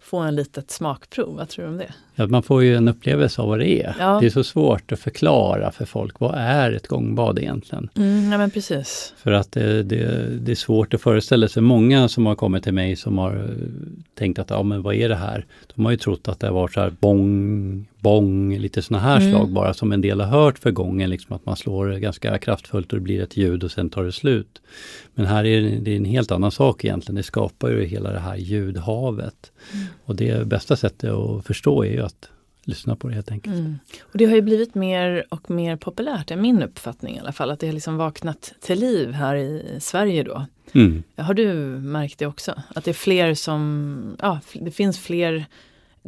[0.07, 1.37] få en litet smakprov.
[1.37, 1.93] Vad tror du om det?
[2.15, 3.97] Ja, man får ju en upplevelse av vad det är.
[3.99, 4.19] Ja.
[4.21, 7.89] Det är så svårt att förklara för folk, vad är ett gångbad egentligen?
[7.97, 9.15] Mm, ja, men precis.
[9.17, 11.63] För att det, det, det, är svårt att föreställa sig.
[11.63, 13.67] Många som har kommit till mig som har eh,
[14.15, 15.47] tänkt att, ja men vad är det här?
[15.75, 19.17] De har ju trott att det har varit så här bong, bong, lite sådana här
[19.21, 19.31] mm.
[19.31, 22.93] slag bara som en del har hört för gången, liksom att man slår ganska kraftfullt
[22.93, 24.63] och det blir ett ljud och sen tar det slut.
[25.15, 27.17] Men här är det, det är en helt annan sak egentligen.
[27.17, 29.53] Det skapar ju hela det här ljudhavet.
[29.73, 29.87] Mm.
[30.05, 32.31] Och det bästa sättet att förstå är ju att
[32.65, 33.57] lyssna på det helt enkelt.
[33.57, 33.79] Mm.
[34.01, 37.51] Och det har ju blivit mer och mer populärt, är min uppfattning i alla fall,
[37.51, 40.47] att det har liksom vaknat till liv här i Sverige då.
[40.73, 41.03] Mm.
[41.17, 42.55] Har du märkt det också?
[42.75, 45.47] Att det är fler som, ja, det finns fler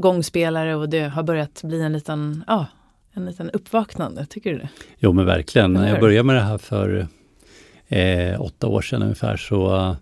[0.00, 2.66] gångspelare och det har börjat bli en liten, ja,
[3.12, 4.68] en liten uppvaknande, tycker du det?
[4.98, 5.72] Jo men verkligen.
[5.72, 7.06] När jag började med det här för
[7.88, 9.96] eh, åtta år sedan ungefär så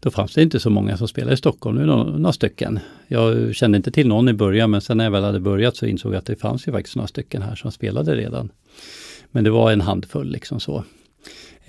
[0.00, 2.80] då fanns det inte så många som spelade i Stockholm, nu några, några stycken.
[3.06, 5.86] Jag kände inte till någon i början men sen när jag väl hade börjat så
[5.86, 8.52] insåg jag att det fanns ju faktiskt några stycken här som spelade redan.
[9.30, 10.84] Men det var en handfull liksom så.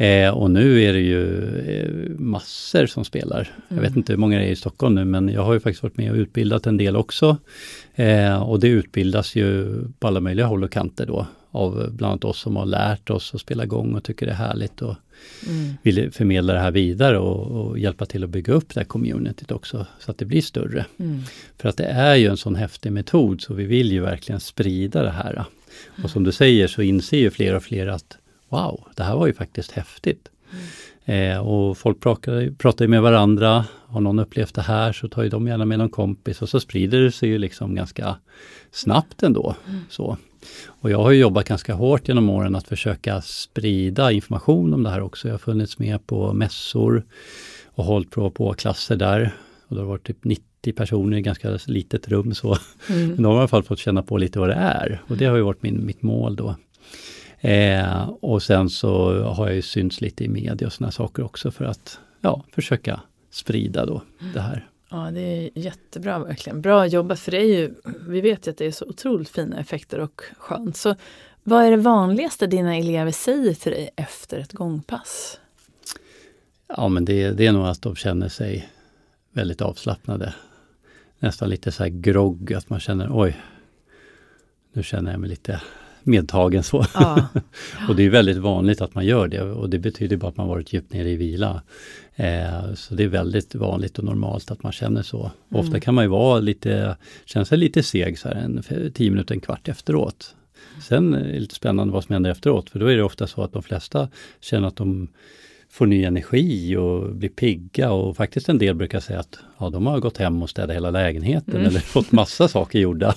[0.02, 3.40] Eh, och nu är det ju eh, massor som spelar.
[3.40, 3.64] Mm.
[3.68, 3.98] Jag vet mm.
[3.98, 6.12] inte hur många det är i Stockholm nu men jag har ju faktiskt varit med
[6.12, 7.38] och utbildat en del också.
[7.96, 12.26] Eh, och det utbildas ju på alla möjliga håll och kanter då av bland annat
[12.26, 14.96] oss som har lärt oss att spela igång och tycker det är härligt och
[15.48, 15.74] mm.
[15.82, 19.52] vill förmedla det här vidare och, och, hjälpa till att bygga upp det här communityt
[19.52, 20.86] också så att det blir större.
[21.00, 21.20] Mm.
[21.58, 25.04] För att det är ju en sån häftig metod så vi vill ju verkligen sprida
[25.04, 25.44] det här.
[26.04, 28.18] Och som du säger så inser ju fler och fler att
[28.52, 30.30] wow, det här var ju faktiskt häftigt.
[30.52, 31.32] Mm.
[31.32, 35.30] Eh, och folk pratar, pratar med varandra, har någon upplevt det här så tar ju
[35.30, 38.16] de gärna med någon kompis och så sprider det sig ju liksom ganska
[38.72, 39.56] snabbt ändå.
[39.68, 39.80] Mm.
[39.90, 40.18] Så.
[40.68, 45.02] Och jag har jobbat ganska hårt genom åren att försöka sprida information om det här
[45.02, 45.28] också.
[45.28, 47.06] Jag har funnits med på mässor
[47.66, 49.36] och hållit på, på klasser där.
[49.68, 52.58] Och det har varit typ 90 personer i ganska litet rum så.
[52.90, 53.08] Mm.
[53.08, 55.02] Men de har i alla fall fått känna på lite vad det är.
[55.08, 56.56] Och det har ju varit min, mitt mål då.
[57.42, 61.52] Eh, och sen så har jag ju synts lite i media och sådana saker också
[61.52, 64.02] för att ja, försöka sprida då
[64.34, 64.68] det här.
[64.90, 66.62] Ja, det är jättebra verkligen.
[66.62, 67.74] Bra jobbat, för det är ju,
[68.08, 70.78] vi vet ju att det är så otroligt fina effekter och skönt.
[70.78, 70.96] Så
[71.44, 75.40] vad är det vanligaste dina elever säger till dig efter ett gångpass?
[76.68, 78.70] Ja, men det, det är nog att de känner sig
[79.32, 80.34] väldigt avslappnade.
[81.20, 83.42] Nästan lite så här grogg, att man känner oj,
[84.74, 85.62] nu känner jag mig lite
[86.04, 86.86] medtagen så.
[86.94, 87.28] Ja.
[87.90, 90.48] och det är väldigt vanligt att man gör det och det betyder bara att man
[90.48, 91.62] varit djupt nere i vila.
[92.16, 95.20] Eh, så det är väldigt vanligt och normalt att man känner så.
[95.20, 95.66] Mm.
[95.66, 99.36] Ofta kan man ju vara lite, känna sig lite seg så här en tio minuter,
[99.36, 100.36] en kvart efteråt.
[100.82, 103.44] Sen är det lite spännande vad som händer efteråt, för då är det ofta så
[103.44, 104.10] att de flesta
[104.40, 105.08] känner att de
[105.72, 109.88] får ny energi och blir pigga och faktiskt en del brukar säga att ja, de
[109.88, 111.68] har gått hem och städat hela lägenheten mm.
[111.68, 113.16] eller fått massa saker gjorda.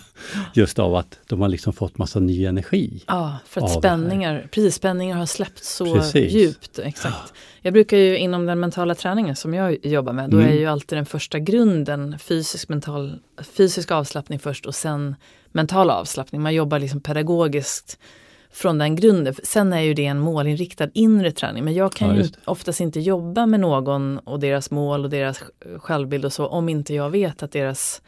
[0.54, 3.04] Just av att de har liksom fått massa ny energi.
[3.06, 6.32] Ja, för att spänningar, precis, spänningar har släppt så precis.
[6.32, 6.78] djupt.
[6.78, 7.32] Exakt.
[7.62, 10.50] Jag brukar ju inom den mentala träningen som jag jobbar med, då mm.
[10.50, 13.18] är ju alltid den första grunden fysisk, mental,
[13.56, 15.16] fysisk avslappning först och sen
[15.52, 16.42] mental avslappning.
[16.42, 17.98] Man jobbar liksom pedagogiskt
[18.54, 19.34] från den grunden.
[19.42, 23.00] Sen är ju det en målinriktad inre träning, men jag kan ja, ju oftast inte
[23.00, 25.44] jobba med någon och deras mål och deras
[25.76, 28.02] självbild och så om inte jag vet att deras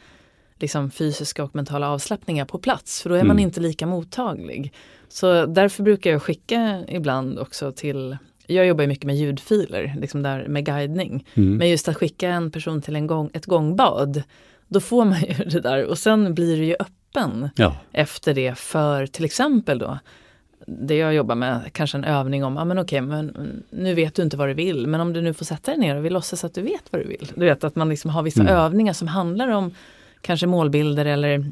[0.59, 3.27] liksom, fysiska och mentala avslappning är på plats, för då är mm.
[3.27, 4.73] man inte lika mottaglig.
[5.09, 10.47] Så därför brukar jag skicka ibland också till jag jobbar mycket med ljudfiler, liksom där
[10.47, 11.25] med guidning.
[11.33, 11.57] Mm.
[11.57, 14.23] Men just att skicka en person till en gång, ett gångbad,
[14.67, 17.75] då får man ju det där och sen blir det ju öppen ja.
[17.91, 19.99] efter det för till exempel då
[20.69, 24.15] det jag jobbar med, kanske en övning om, ja ah, men okej, men nu vet
[24.15, 26.13] du inte vad du vill, men om du nu får sätta dig ner och vill
[26.13, 27.31] låtsas att du vet vad du vill.
[27.35, 28.53] Du vet att man liksom har vissa mm.
[28.53, 29.71] övningar som handlar om
[30.21, 31.51] kanske målbilder eller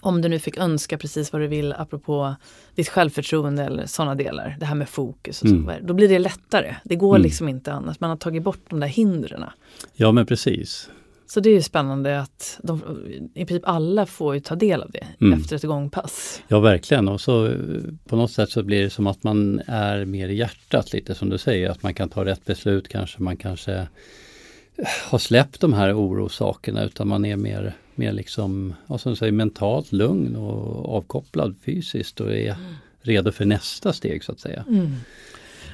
[0.00, 2.34] om du nu fick önska precis vad du vill apropå
[2.74, 5.64] ditt självförtroende eller sådana delar, det här med fokus och mm.
[5.64, 6.76] så, då blir det lättare.
[6.84, 7.22] Det går mm.
[7.22, 9.44] liksom inte annars, man har tagit bort de där hindren.
[9.92, 10.90] Ja men precis.
[11.32, 12.82] Så det är ju spännande att de,
[13.34, 15.40] i princip alla får ju ta del av det mm.
[15.40, 16.42] efter ett gångpass.
[16.48, 17.54] Ja verkligen och så
[18.08, 21.28] på något sätt så blir det som att man är mer i hjärtat lite som
[21.28, 23.86] du säger, att man kan ta rätt beslut kanske, man kanske
[25.04, 29.92] har släppt de här orossakerna utan man är mer, mer liksom, vad som säger, mentalt
[29.92, 32.74] lugn och avkopplad fysiskt och är mm.
[33.02, 34.64] redo för nästa steg så att säga.
[34.68, 34.90] Mm.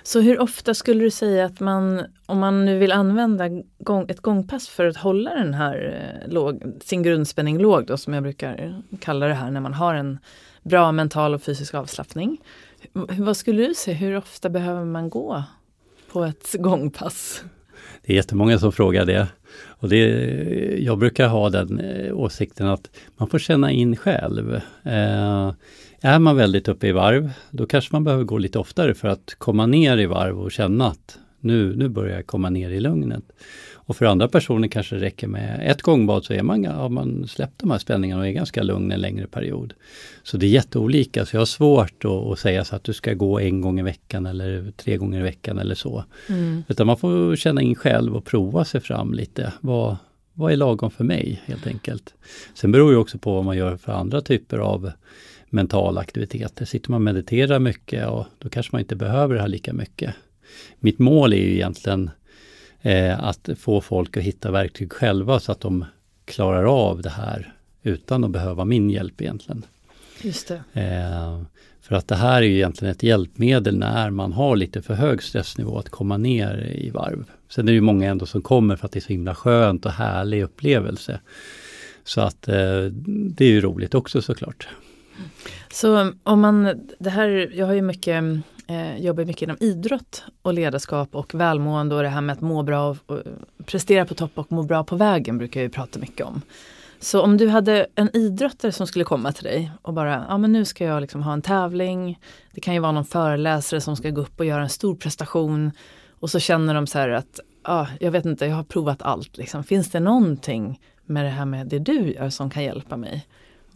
[0.09, 4.21] Så hur ofta skulle du säga att man, om man nu vill använda gång, ett
[4.21, 8.83] gångpass för att hålla den här eh, låg, sin grundspänning låg då, som jag brukar
[9.01, 10.18] kalla det här när man har en
[10.62, 12.38] bra mental och fysisk avslappning.
[12.92, 15.42] Vad skulle du säga, hur ofta behöver man gå
[16.12, 17.44] på ett gångpass?
[18.03, 19.29] Det är jättemånga som frågar det.
[19.66, 19.99] Och det,
[20.79, 24.61] jag brukar ha den eh, åsikten att man får känna in själv.
[24.83, 25.53] Eh,
[26.00, 29.34] är man väldigt uppe i varv, då kanske man behöver gå lite oftare för att
[29.38, 33.24] komma ner i varv och känna att nu, nu börjar jag komma ner i lugnet.
[33.88, 37.28] Och för andra personer kanske det räcker med ett gångbad så är man, har man
[37.28, 39.74] släppt de här spänningarna och är ganska lugn en längre period.
[40.22, 43.40] Så det är jätteolika, så jag har svårt att, säga så att du ska gå
[43.40, 46.04] en gång i veckan eller tre gånger i veckan eller så.
[46.28, 46.64] Mm.
[46.68, 49.52] Utan man får känna in själv och prova sig fram lite.
[49.61, 49.96] Vad,
[50.32, 52.14] vad är lagom för mig helt enkelt?
[52.54, 54.90] Sen beror det också på vad man gör för andra typer av
[55.50, 56.64] mentala aktiviteter.
[56.64, 60.14] Sitter man och mediterar mycket och då kanske man inte behöver det här lika mycket.
[60.80, 62.11] Mitt mål är ju egentligen
[62.80, 65.84] eh, att få folk att hitta verktyg själva så att de
[66.24, 69.64] klarar av det här utan att behöva min hjälp egentligen.
[70.22, 70.50] Just.
[70.50, 71.42] Eh,
[71.80, 75.22] för att det här är ju egentligen ett hjälpmedel när man har lite för hög
[75.22, 77.24] stressnivå att komma ner i varv.
[77.48, 79.87] Sen är det ju många ändå som kommer för att det är så himla skönt
[79.87, 81.20] och härlig upplevelse.
[82.04, 84.68] Så att eh, det är ju roligt också såklart.
[85.72, 88.24] Så om man, det här, jag har ju mycket,
[88.66, 92.62] eh, jobbar mycket inom idrott och ledarskap och välmående och det här med att må
[92.62, 93.22] bra och, och
[93.66, 96.42] prestera på topp och må bra på vägen brukar jag ju prata mycket om.
[97.00, 100.52] Så om du hade en idrottare som skulle komma till dig och bara, ja men
[100.52, 102.18] nu ska jag liksom ha en tävling.
[102.54, 105.70] Det kan ju vara någon föreläsare som ska gå upp och göra en stor prestation.
[106.20, 109.37] Och så känner de så här att, ja, jag vet inte, jag har provat allt.
[109.37, 109.64] Liksom.
[109.64, 113.26] Finns det någonting med det här med det du gör som kan hjälpa mig?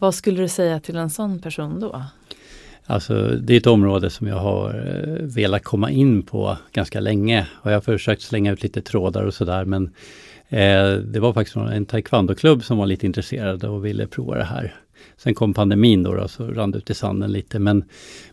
[0.03, 2.03] Vad skulle du säga till en sån person då?
[2.85, 7.47] Alltså det är ett område som jag har eh, velat komma in på ganska länge
[7.53, 9.83] och jag har försökt slänga ut lite trådar och sådär men
[10.49, 14.75] eh, det var faktiskt en taekwondoklubb som var lite intresserade och ville prova det här.
[15.17, 17.83] Sen kom pandemin då, då så rann det ut i sanden lite men,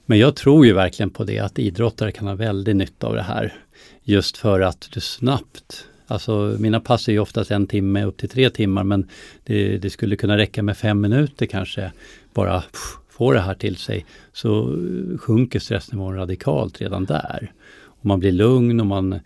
[0.06, 3.22] men jag tror ju verkligen på det att idrottare kan ha väldigt nytta av det
[3.22, 3.54] här.
[4.02, 8.28] Just för att du snabbt Alltså mina pass är ju oftast en timme upp till
[8.28, 9.08] tre timmar men
[9.44, 11.92] det, det skulle kunna räcka med fem minuter kanske.
[12.34, 14.76] Bara pff, få det här till sig så
[15.18, 17.52] sjunker stressnivån radikalt redan där.
[17.82, 19.20] Och man blir lugn och man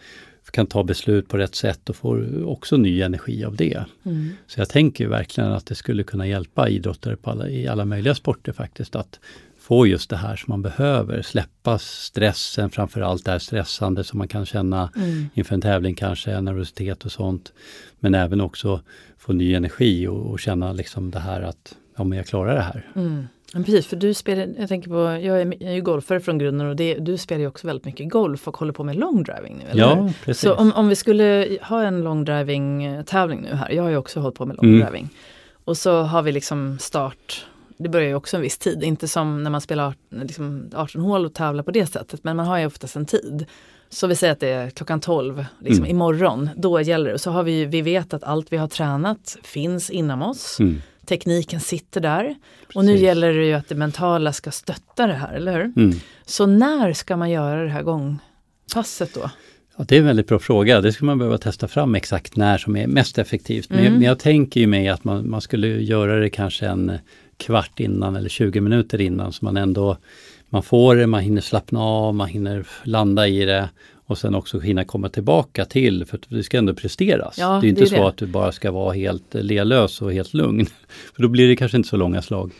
[0.55, 3.85] kan ta beslut på rätt sätt och får också ny energi av det.
[4.04, 4.31] Mm.
[4.46, 8.52] Så jag tänker verkligen att det skulle kunna hjälpa idrottare alla, i alla möjliga sporter
[8.52, 9.21] faktiskt att
[9.65, 11.23] få just det här som man behöver.
[11.23, 15.27] Släppa stressen, framförallt det här stressande som man kan känna mm.
[15.35, 17.52] inför en tävling kanske, nervositet och sånt.
[18.00, 18.81] Men även också
[19.19, 22.60] få ny energi och, och känna liksom det här att ja, men jag klarar det
[22.60, 22.90] här.
[22.96, 23.27] Mm.
[23.52, 26.38] Men precis, för du spelar, jag tänker på, jag är, jag är ju golfare från
[26.38, 29.23] grunden och det, du spelar ju också väldigt mycket golf och håller på med long
[29.23, 30.42] driving nu, eller Ja, precis.
[30.42, 33.96] Så om, om vi skulle ha en long driving tävling nu här, jag har ju
[33.96, 35.08] också hållit på med long mm.
[35.65, 37.46] Och så har vi liksom start
[37.79, 41.25] det börjar ju också en viss tid, inte som när man spelar liksom 18 hål
[41.27, 43.46] och tävlar på det sättet, men man har ju oftast en tid.
[43.88, 45.90] Så vi säger att det är klockan 12 liksom, Mm.
[45.96, 47.18] imorgon, då gäller det.
[47.18, 50.60] Så har vi, vi vet att allt vi har tränat finns inom oss.
[50.60, 50.83] Mm.
[51.06, 52.35] Tekniken sitter där.
[52.75, 53.04] Och nu Precis.
[53.04, 55.72] gäller det ju att det mentala ska stötta det här, eller hur?
[55.77, 55.96] Mm.
[56.27, 59.31] Så när ska man göra det här gångpasset då?
[59.77, 60.81] Ja, det är en väldigt bra fråga.
[60.81, 63.70] Det skulle man behöva testa fram exakt när som är mest effektivt.
[63.70, 63.92] Men, Mm.
[63.92, 66.92] men jag tänker ju mig att man, man skulle göra det kanske en
[67.37, 69.97] kvart innan eller 20 minuter innan så man ändå
[70.49, 73.69] man får det, man hinner slappna av, man hinner landa i det
[74.07, 77.39] och sen också hinna komma tillbaka till, för att det ska ändå presteras.
[77.39, 78.09] Ja, det är det inte är så det.
[78.09, 80.67] att du bara ska vara helt lelös och helt lugn.
[81.15, 82.53] För då blir det kanske inte så långa slag.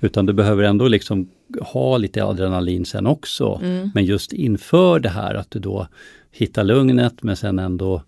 [0.00, 1.28] Utan du behöver ändå liksom
[1.60, 3.60] ha lite adrenalin sen också.
[3.62, 3.90] Mm.
[3.94, 5.88] Men just inför det här att du då
[6.30, 8.02] hittar lugnet men sen ändå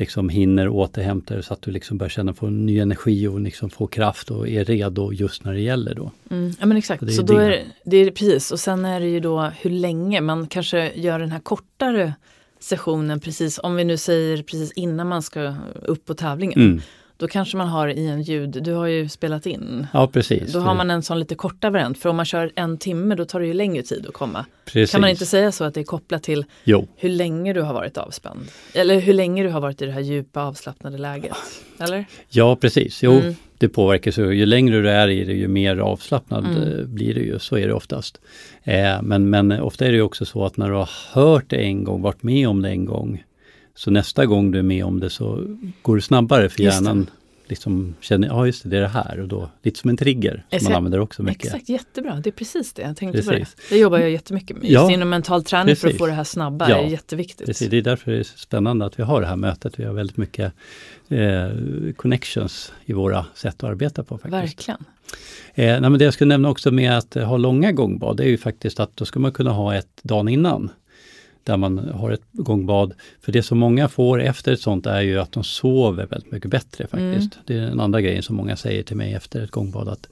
[0.00, 3.70] liksom hinner återhämta dig så att du liksom börjar känna få ny energi och liksom
[3.70, 6.10] få kraft och är redo just när det gäller då.
[6.30, 7.44] Mm, ja men exakt, Så det är så det.
[7.44, 11.18] är det, är precis och sen är det ju då hur länge man kanske gör
[11.18, 12.14] den här kortare
[12.60, 16.60] sessionen precis, om vi nu säger precis innan man ska upp på tävlingen.
[16.60, 16.80] Mm.
[17.20, 19.86] Då kanske man har i en ljud, du har ju spelat in.
[19.92, 20.52] Ja precis.
[20.52, 23.24] Då har man en sån lite korta variant, för om man kör en timme då
[23.24, 24.44] tar det ju längre tid att komma.
[24.64, 24.90] precis.
[24.92, 27.74] Kan man inte säga så att det är kopplat till Jo, hur länge du har
[27.74, 28.40] varit avspänd?
[28.74, 31.36] Eller hur länge du har varit i det här djupa avslappnade läget?
[31.80, 32.04] Eller?
[32.28, 33.02] ja precis.
[33.02, 33.34] Jo, Mm.
[33.58, 34.32] det påverkar så.
[34.32, 36.62] Ju längre du är i det, ju mer avslappnad Mm.
[36.78, 37.38] eh, blir det ju.
[37.38, 38.20] Så är det oftast.
[38.64, 41.84] Eh, men, men ofta är det också så att när du har hört det en
[41.84, 43.24] gång, varit med om det en gång,
[43.80, 45.44] så nästa gång du är med om det så
[45.82, 46.84] går det snabbare för Just det.
[46.84, 47.10] hjärnan
[47.48, 50.44] liksom känner, ja just det, det är det här och då, lite som en trigger
[50.58, 51.44] som man använder också mycket.
[51.44, 52.20] Exakt, jättebra.
[52.24, 53.54] Det är precis det jag tänkte Precis.
[53.54, 53.60] på.
[53.68, 53.74] Det.
[53.74, 54.64] det jobbar jag jättemycket med.
[54.64, 55.98] Just Ja, inom mental träning för att precis.
[55.98, 57.46] få det här snabba Ja, är jätteviktigt.
[57.46, 59.80] Precis, det är därför det är spännande att vi har det här mötet.
[59.80, 60.52] Vi har väldigt mycket
[61.08, 61.48] eh,
[61.96, 64.32] connections i våra sätt att arbeta på faktiskt.
[64.34, 64.84] Verkligen.
[65.54, 68.28] Eh, nej, men det jag skulle nämna också med att ha långa gångbad, det är
[68.28, 70.70] ju faktiskt att då ska man kunna ha ett dagen innan.
[71.44, 72.94] Där man har ett gångbad.
[73.20, 76.50] För det som många får efter ett sånt är ju att de sover väldigt mycket
[76.50, 77.38] bättre faktiskt.
[77.46, 80.08] Det är den andra grejen som många säger till mig efter ett gångbad att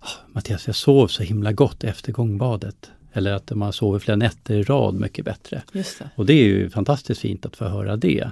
[0.00, 2.90] "Ah, Mattias, jag sov så himla gott efter gångbadet.
[3.12, 5.62] Eller att man sover flera nätter i rad mycket bättre.
[5.72, 6.10] Just det.
[6.14, 8.30] Och det är ju fantastiskt fint att få höra det.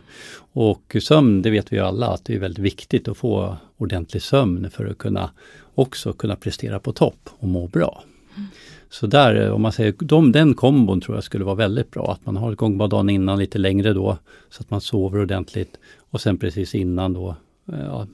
[0.52, 4.22] Och sömn, det vet vi ju alla att det är väldigt viktigt att få ordentlig
[4.22, 5.30] sömn för att kunna
[5.74, 8.04] också kunna prestera på topp och må bra.
[8.90, 12.12] Så där, eh, om man säger, de, den kombon tror jag skulle vara väldigt bra.
[12.12, 14.18] Att man har ett gångbad dagen innan lite längre då,
[14.50, 15.78] så att man sover ordentligt.
[16.10, 17.36] Och sen precis innan då,
[17.72, 18.06] eh, ja,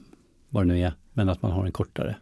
[0.49, 2.15] vad det nu är, men att man har en kortare.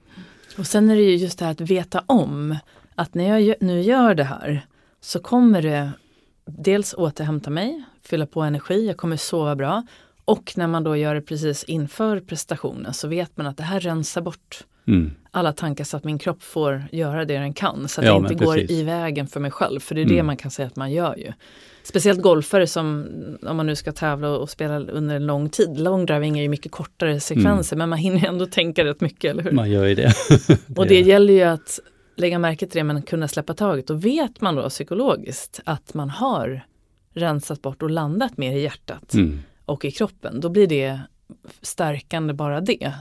[0.58, 2.56] Och sen är det ju just det här att veta om
[2.96, 4.66] att när jag nu gör det här
[5.02, 5.92] så kommer det
[6.46, 9.84] dels återhämta mig, fylla på energi, jag kommer sova bra.
[10.26, 13.80] Och när man då gör det precis inför prestationen så vet man att det här
[13.80, 15.12] rensar bort Mm.
[15.32, 17.88] alla tankar så att min kropp får göra det den kan.
[17.88, 18.72] Så att Ja, det inte går precis.
[18.72, 19.80] i vägen för mig själv.
[19.80, 20.26] För det är det Mm.
[20.26, 21.32] man kan säga att man gör ju.
[21.84, 23.08] Speciellt golfare som,
[23.44, 25.80] om man nu ska tävla och spela under en lång tid.
[25.80, 29.44] Long driving är ju mycket kortare sekvenser men man hinner ändå tänka rätt mycket, eller
[29.44, 29.52] hur?
[29.52, 30.14] Man gör ju det.
[30.78, 31.80] och det gäller ju att
[32.16, 33.90] lägga märke till det men kunna släppa taget.
[33.90, 36.62] Och vet man då psykologiskt att man har
[37.14, 39.40] rensat bort och landat mer i hjärtat Mm.
[39.66, 41.00] och i kroppen, då blir det
[41.62, 42.94] stärkande bara det.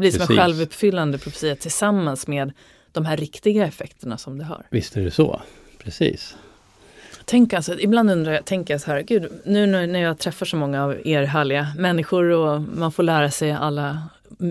[0.00, 2.52] Det blir som en självuppfyllande profetia tillsammans med
[2.92, 4.66] de här riktiga effekterna som det har.
[4.70, 5.42] Visst är det så.
[5.78, 6.36] Precis.
[7.24, 10.46] Tänk alltså, ibland undrar jag, tänker jag så här, gud, nu när när jag träffar
[10.46, 14.02] så många av er härliga människor och man får lära sig alla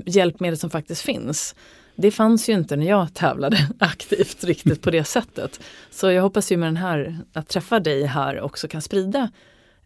[0.06, 1.56] hjälpmedel som faktiskt finns.
[1.96, 5.60] Det fanns ju inte när jag tävlade aktivt riktigt på det sättet.
[5.92, 9.32] Så jag hoppas ju med den här, att träffa dig här också kan sprida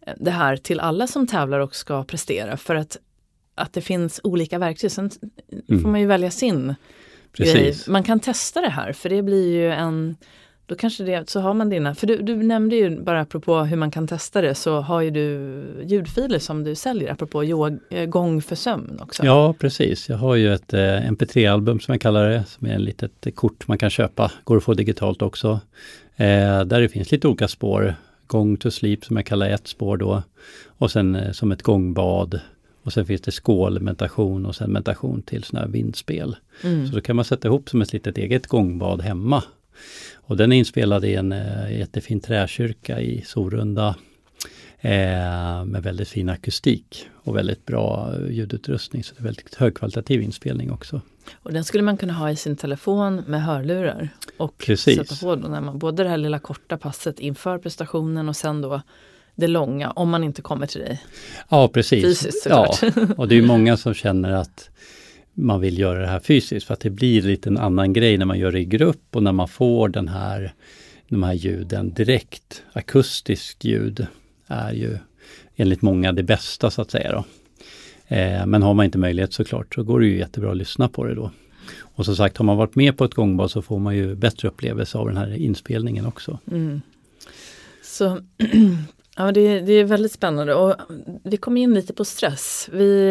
[0.06, 2.56] eh, det här till alla som tävlar och ska prestera.
[2.56, 2.96] För att,
[3.54, 4.90] att det finns olika verktyg.
[4.90, 5.90] Sen får Mm.
[5.90, 7.52] man ju välja sin grej.
[7.52, 7.88] Precis.
[7.88, 10.16] Man kan testa det här för det blir ju en
[10.66, 13.76] då kanske det, så har man dina, för du, du nämnde ju bara apropå hur
[13.76, 18.04] man kan testa det så har ju du ljudfiler som du säljer apropå yog, eh,
[18.06, 19.24] gång för sömn också.
[19.24, 20.08] Ja, precis.
[20.08, 20.80] Jag har ju ett eh,
[21.10, 24.32] MP3-album som jag kallar det, som är ett litet kort man kan köpa.
[24.44, 25.60] Går att få digitalt också.
[26.16, 27.94] Eh, där det finns lite olika spår.
[28.26, 30.22] Gång to sleep som jag kallar ett spår då.
[30.66, 32.40] Och sen eh, som ett gångbad.
[32.84, 36.36] Och sen finns det skål, meditation och sen meditation till sådana här vindspel.
[36.62, 36.86] Mm.
[36.88, 39.44] Så då kan man sätta ihop som ett litet eget gångbad hemma.
[40.14, 43.96] Och den är inspelad i en eh, jättefin träkyrka i Sorunda.
[44.78, 49.04] Eh, med väldigt fin akustik och väldigt bra eh, ljudutrustning.
[49.04, 51.00] Så det är väldigt högkvalitativ inspelning också.
[51.34, 54.08] Och den skulle man kunna ha i sin telefon med hörlurar.
[54.36, 54.96] Och Precis.
[54.96, 58.60] sätta på då när man, både det här lilla korta passet inför prestationen och sen
[58.60, 58.82] då
[59.34, 61.02] det långa, om man inte kommer till dig
[61.48, 62.04] Ja, precis.
[62.04, 63.18] fysiskt ja, såklart.
[63.18, 64.70] och det är många som känner att
[65.34, 66.66] man vill göra det här fysiskt.
[66.66, 69.22] För att det blir lite en annan grej när man gör det i grupp och
[69.22, 70.52] när man får den här,
[71.08, 72.62] de här ljuden direkt.
[72.72, 74.06] Akustiskt ljud
[74.46, 74.98] är ju
[75.56, 77.12] enligt många det bästa så att säga.
[77.12, 77.24] Då.
[78.16, 81.04] Eh, men har man inte möjlighet såklart så går det ju jättebra att lyssna på
[81.04, 81.30] det då.
[81.80, 84.48] Och som sagt, har man varit med på ett gångbad så får man ju bättre
[84.48, 86.38] upplevelse av den här inspelningen också.
[86.50, 86.80] Mm.
[87.82, 88.18] Så
[89.16, 90.76] Ja, det, det är väldigt spännande och
[91.22, 92.68] vi kom in lite på stress.
[92.72, 93.10] Vi,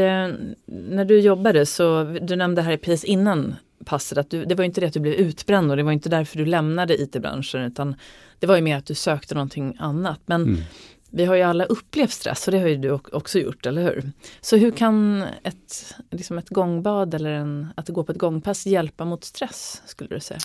[0.65, 4.81] när du jobbade så, du nämnde här precis innan passet att du, det var inte
[4.81, 7.95] det att du blev utbränd och det var inte därför du lämnade IT-branschen utan
[8.39, 10.19] det var ju mer att du sökte någonting annat.
[10.25, 10.61] Men mm.
[11.09, 14.11] vi har ju alla upplevt stress och det har ju du också gjort, eller hur?
[14.41, 19.05] Så hur kan ett, liksom ett gångbad eller en, att gå på ett gångpass hjälpa
[19.05, 20.39] mot stress, skulle du säga?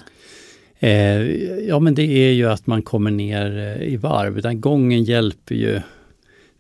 [0.81, 1.23] Eh,
[1.69, 4.43] ja men det är ju att man kommer ner eh, i varv.
[4.43, 5.81] Den gången hjälper ju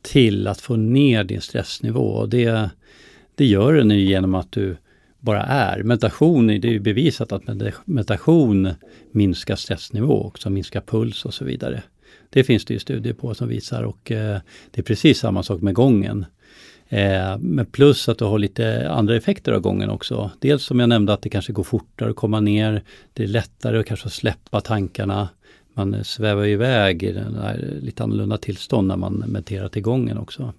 [0.02, 2.00] till att få ner din stressnivå.
[2.00, 2.70] Och det,
[3.34, 4.76] det gör den ju genom att du
[5.20, 5.82] bara är.
[5.82, 7.42] Meditation, det är ju bevisat att
[7.84, 8.70] meditation
[9.10, 11.82] minskar stressnivå också, minskar puls och så vidare.
[12.30, 14.40] Det finns det ju studier på som visar och eh,
[14.70, 16.24] det är precis samma sak med gången.
[16.88, 20.30] Eh, men plus att du har lite andra effekter av gången också.
[20.38, 22.82] Dels som jag nämnde att det kanske går fortare att komma ner.
[23.12, 25.28] Det är lättare att kanske släppa tankarna.
[25.74, 30.52] Man svävar iväg i den här lite annorlunda tillstånd när man mediterar till gången också.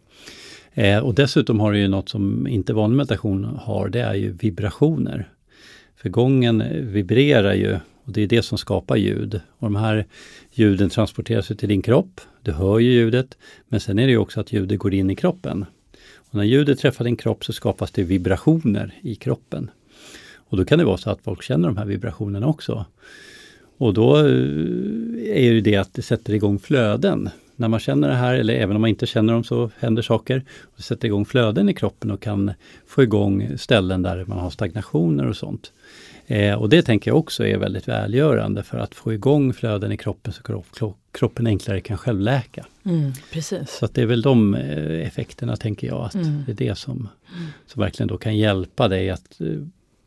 [0.74, 4.32] Eh, och dessutom har du ju något som inte vanlig meditation har, det är ju
[4.32, 5.30] vibrationer.
[5.96, 9.42] För gången vibrerar ju och det är det som skapar ljud.
[9.58, 10.06] Och de här
[10.52, 12.22] ljuden transporteras till din kropp.
[12.42, 15.16] Du hör ju ljudet, men sen är det ju också att ljudet går in i
[15.16, 15.66] kroppen.
[16.30, 19.72] Och när ljudet träffar din kropp så skapas det vibrationer i kroppen.
[20.36, 22.86] Och då kan det vara så att folk känner de här vibrationerna också.
[23.78, 24.24] Och då eh,
[25.26, 27.30] är det det att det sätter igång flöden.
[27.56, 30.44] När man känner det här, eller även om man inte känner dem, så händer saker.
[30.78, 32.52] Det sätter igång flöden i kroppen och kan
[32.88, 35.72] få igång ställen där man har stagnationer och sånt.
[36.28, 39.98] Eh, och det tänker jag också är väldigt välgörande för att få igång flöden i
[39.98, 40.42] kroppen så
[41.12, 42.66] kroppen enklare kan självläka.
[42.84, 43.70] Mm, precis.
[43.70, 46.44] Så det är väl de eh, effekterna tänker jag, att mm.
[46.46, 47.08] det är det som,
[47.66, 49.48] som verkligen då kan hjälpa dig att eh,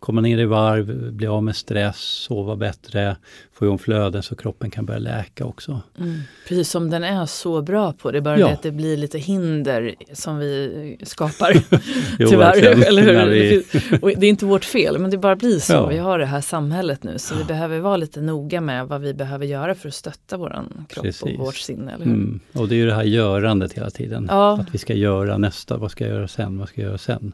[0.03, 3.17] komma ner i varv, bli av med stress, sova bättre,
[3.53, 5.81] få igång flöden så kroppen kan börja läka också.
[5.99, 6.21] Mm.
[6.49, 8.47] Precis som den är så bra på det, bara ja.
[8.47, 11.53] det att det blir lite hinder som vi skapar.
[12.19, 13.31] jo, Tyvärr, eller hur?
[13.31, 14.15] Vi...
[14.15, 15.73] det är inte vårt fel, men det bara blir så.
[15.73, 15.87] Ja.
[15.87, 19.15] Vi har det här samhället nu, så vi behöver vara lite noga med vad vi
[19.15, 21.23] behöver göra för att stötta våran kropp Precis.
[21.23, 21.93] och vårt sinne.
[21.93, 22.15] Eller hur?
[22.15, 22.41] Mm.
[22.53, 24.27] Och det är ju det här görandet hela tiden.
[24.31, 24.59] Ja.
[24.61, 27.33] Att vi ska göra nästa, vad ska jag göra sen, vad ska jag göra sen?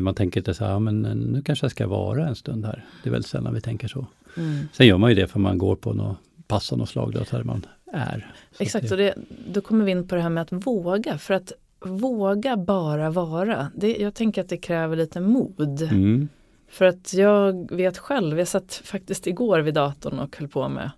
[0.00, 2.84] Man tänker inte så här, men nu kanske jag ska vara en stund här.
[3.02, 4.06] Det är väldigt sällan vi tänker så.
[4.36, 4.68] Mm.
[4.72, 7.24] Sen gör man ju det för man går på något pass av något slag då,
[7.30, 8.32] där man är.
[8.56, 9.14] Så Exakt, det, och det,
[9.52, 11.18] då kommer vi in på det här med att våga.
[11.18, 15.82] För att våga bara vara, det, jag tänker att det kräver lite mod.
[15.82, 16.28] Mm.
[16.68, 20.90] För att jag vet själv, jag satt faktiskt igår vid datorn och höll på med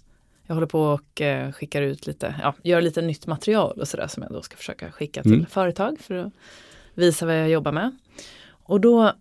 [0.46, 4.06] jag håller på och eh, skickar ut lite, ja, gör lite nytt material och sådär
[4.06, 5.46] som jag då ska försöka skicka till mm.
[5.46, 6.32] företag för att
[6.94, 7.96] visa vad jag jobbar med.
[8.72, 9.12] Och då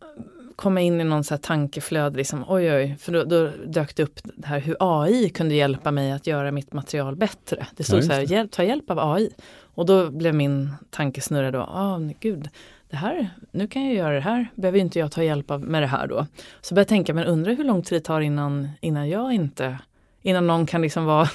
[0.56, 3.96] kom jag in i någon så här tankeflöde, liksom, oj oj, för då, då, dök
[3.96, 7.68] det upp det här hur AI kunde hjälpa mig att göra mitt material bättre.
[7.76, 9.30] Det stod ja, så här, hjälp, ta hjälp av AI.
[9.76, 12.50] Och då blev min tankesnurra då, ah, gud,
[12.90, 15.84] det här, nu kan jag göra det här, behöver inte jag ta hjälp av med
[15.84, 16.28] det här då.
[16.62, 19.78] Så började jag tänka, men undrar hur lång tid det tar innan, innan jag inte
[20.22, 21.30] Innan någon kan liksom vara,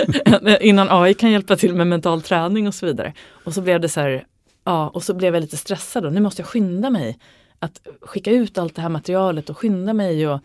[0.60, 3.12] innan AI kan hjälpa till med mental träning och så vidare.
[3.44, 4.26] Och så blev det så här,
[4.64, 7.18] ja, och så blev jag lite stressad och nu måste jag skynda mig
[7.62, 10.28] att skicka ut allt det här materialet och skynda mig.
[10.28, 10.40] Och,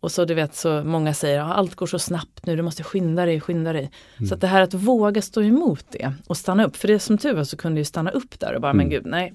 [0.00, 2.82] och så du vet så många säger att allt går så snabbt nu, du måste
[2.82, 3.90] skynda dig, skynda dig.
[4.16, 4.28] Mm.
[4.28, 7.18] Så att det här att våga stå emot det och stanna upp, för det som
[7.18, 8.76] tur var så kunde jag stanna upp där och bara, mm.
[8.76, 9.34] men gud, nej.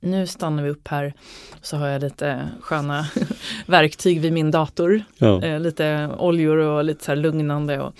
[0.00, 1.14] Nu stannar vi upp här,
[1.60, 3.06] så har jag lite sköna
[3.66, 5.04] verktyg vid min dator.
[5.18, 5.42] Ja.
[5.42, 7.94] Eh, lite oljor och lite så här lugnande och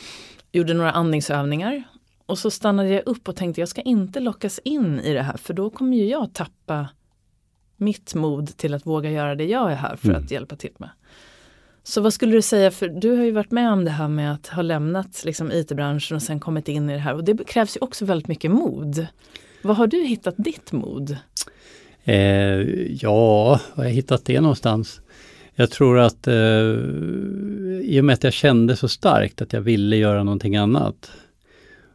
[0.52, 1.82] gjorde några andningsövningar.
[2.26, 5.36] Och så stannade jag upp och tänkte jag ska inte lockas in i det här
[5.36, 6.88] för då kommer ju jag tappa
[7.82, 10.24] mitt mod till att våga göra det jag är här för mm.
[10.24, 10.90] att hjälpa till med.
[11.84, 14.32] Så vad skulle du säga, för du har ju varit med om det här med
[14.32, 17.76] att ha lämnat liksom, IT-branschen och sen kommit in i det här och det krävs
[17.76, 19.06] ju också väldigt mycket mod.
[19.62, 21.16] Vad har du hittat ditt mod?
[22.04, 22.16] Eh,
[23.02, 25.00] ja, var har jag hittat det någonstans?
[25.54, 26.34] Jag tror att eh,
[27.82, 31.10] i och med att jag kände så starkt att jag ville göra någonting annat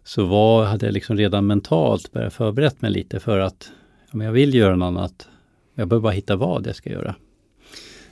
[0.03, 3.71] så var, hade jag liksom redan mentalt börjat förberett mig lite för att
[4.11, 5.29] ja, men jag vill göra något annat.
[5.78, 7.15] Jag behöver bara hitta vad jag ska göra.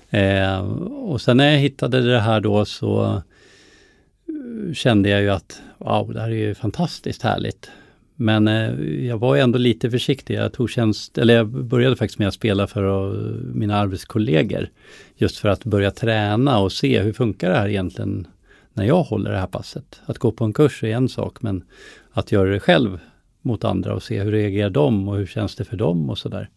[0.10, 0.60] Eh,
[0.90, 6.14] och sen när jag hittade det här då så eh, kände jag ju att wow,
[6.14, 7.70] det här är ju fantastiskt härligt.
[8.16, 10.36] Men eh, jag var ändå lite försiktig.
[10.36, 14.70] Jag tog tjänst, eller jag började faktiskt med att spela för uh, mina arbetskollegor.
[15.16, 18.28] Just för att börja träna och se hur funkar det här egentligen
[18.74, 20.02] när jag håller det här passet.
[20.06, 21.64] Att gå på en kurs är en sak men
[22.12, 23.00] att göra det själv
[23.46, 26.50] mot andra och se hur reagerar de och hur känns det för dem och sådär.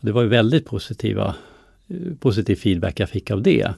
[0.00, 1.34] Det var ju väldigt positiva,
[1.88, 3.74] eh, positiv feedback jag fick av det.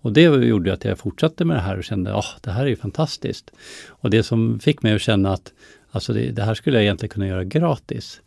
[0.00, 2.64] Och det gjorde att jag fortsatte med det här och kände att oh, det här
[2.64, 3.50] är ju fantastiskt.
[3.88, 5.52] Och det som fick mig att känna att
[5.90, 8.20] alltså det, det här skulle jag egentligen kunna göra gratis.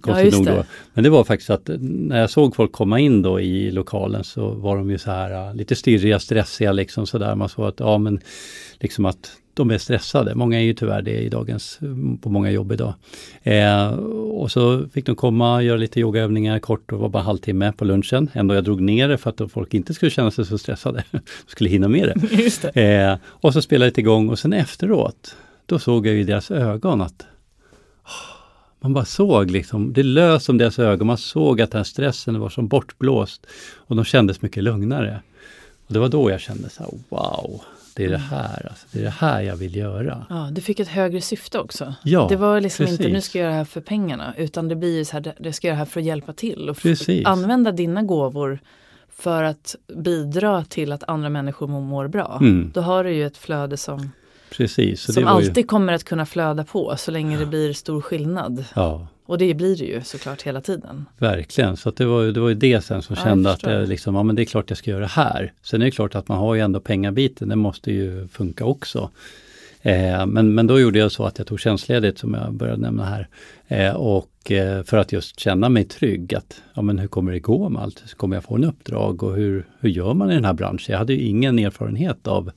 [0.00, 0.64] Konstigt ja, nog då.
[0.94, 4.50] Men det var faktiskt att när jag såg folk komma in då i lokalen så
[4.50, 7.34] var de ju så här lite stirriga, stressiga liksom sådär.
[7.34, 8.20] Man såg att, ja men
[8.80, 10.34] liksom att de är stressade.
[10.34, 11.78] Många är ju tyvärr det i dagens,
[12.20, 12.94] på många jobb idag.
[13.42, 13.88] Eh,
[14.34, 18.30] och så fick de komma, göra lite yogaövningar kort och var bara halvtimme på lunchen.
[18.32, 21.04] Ändå jag drog ner det för att folk inte skulle känna sig så stressade.
[21.46, 22.50] skulle hinna med det.
[22.74, 23.02] det.
[23.02, 25.36] Eh, och så spelade det igång och sen efteråt,
[25.66, 27.26] då såg jag i deras ögon att
[28.80, 32.40] man bara såg liksom, det lös om deras ögon, man såg att den här stressen
[32.40, 35.22] var som bortblåst och de kändes mycket lugnare.
[35.86, 37.62] Och Det var då jag kände så här, wow,
[37.96, 38.28] det är det mm.
[38.28, 40.26] här, alltså, det är det här jag vill göra.
[40.28, 41.94] Ja, du fick ett högre syfte också.
[42.02, 43.00] Ja, det var liksom precis.
[43.00, 45.52] inte nu ska jag göra det här för pengarna utan det blir så här, det
[45.52, 46.78] ska göra det här för att hjälpa till och
[47.24, 48.58] använda dina gåvor
[49.16, 52.38] för att bidra till att andra människor mår bra.
[52.40, 52.70] Mm.
[52.74, 54.10] Då har du ju ett flöde som,
[54.50, 55.14] precis.
[55.14, 55.62] som alltid ju...
[55.62, 57.40] kommer att kunna flöda på så länge ja.
[57.40, 58.64] det blir stor skillnad.
[58.74, 59.06] Ja.
[59.26, 61.04] Och det blir det ju såklart hela tiden.
[61.18, 64.14] Verkligen, så det, var, det var ju det sen som ja, kände att det, liksom,
[64.14, 65.52] ja, men det är klart jag ska göra det här.
[65.62, 69.10] Sen är det klart att man har ju ändå pengabiten, det måste ju funka också.
[69.82, 73.04] Eh, men, men då gjorde jag så att jag tog tjänstledigt som jag började nämna
[73.04, 73.28] här.
[73.68, 77.40] Eh, och eh, för att just känna mig trygg att, ja men hur kommer det
[77.40, 78.14] gå med allt?
[78.16, 80.92] Kommer jag få en uppdrag och hur, hur gör man i den här branschen?
[80.92, 82.50] Jag hade ju ingen erfarenhet av,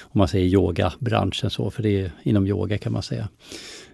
[0.00, 3.28] om man säger yogabranschen så, för det är inom yoga kan man säga.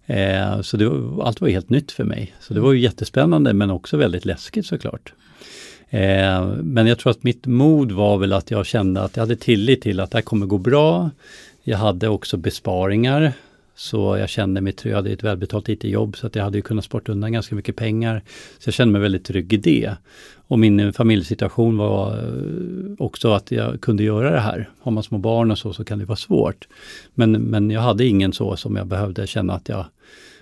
[0.07, 0.87] Eh, så det,
[1.23, 2.35] allt var helt nytt för mig.
[2.41, 5.13] Så det var ju jättespännande men också väldigt läskigt såklart.
[5.91, 9.37] Eh, men jag tror att mitt mod var väl att jag kände att jag hade
[9.37, 11.11] tillit till att det här kommer gå bra.
[11.63, 13.33] Jag hade också besparingar.
[13.79, 16.85] Så jag kände mig trygg, jag hade ett välbetalt IT-jobb så att jag hade kunnat
[16.85, 18.23] sporta undan ganska mycket pengar.
[18.59, 19.97] Så jag kände mig väldigt trygg i det.
[20.49, 24.71] Och min familjesituation var eh, också att jag kunde göra det här.
[24.81, 26.69] Har man små barn och så, så kan det vara svårt.
[27.15, 29.85] Men, men jag hade ingen så som jag behövde känna att jag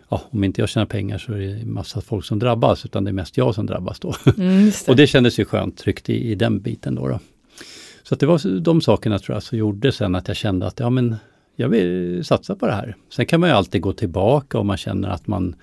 [0.09, 3.11] ja, om inte jag tjänar pengar så är det massa folk som drabbas, utan det
[3.11, 4.15] är mest jag som drabbas då.
[4.39, 4.89] Mm, det.
[4.89, 7.09] och det kändes ju skönt, tryggt i, i den biten då.
[7.09, 7.21] då.
[8.03, 10.91] Så det var de sakerna tror jag som gjorde sen att jag kände att ja
[10.91, 11.17] men
[11.57, 12.97] jag vill satsa på det här.
[13.11, 15.55] Sen kan man ju alltid gå tillbaka om man känner att man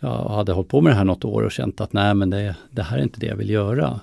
[0.00, 2.56] ja, hade hållit på med det här något år och känt att nej men det,
[2.70, 4.00] det här är inte det jag vill göra.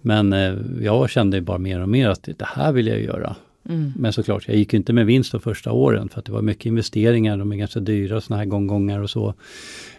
[0.00, 3.36] Men eh, jag kände bara mer och mer att det här vill jag göra.
[3.68, 3.92] Mm.
[3.96, 6.66] Men såklart, jag gick inte med vinst de första åren för att det var mycket
[6.66, 9.34] investeringar, de är ganska dyra sådana här gånggångar och så.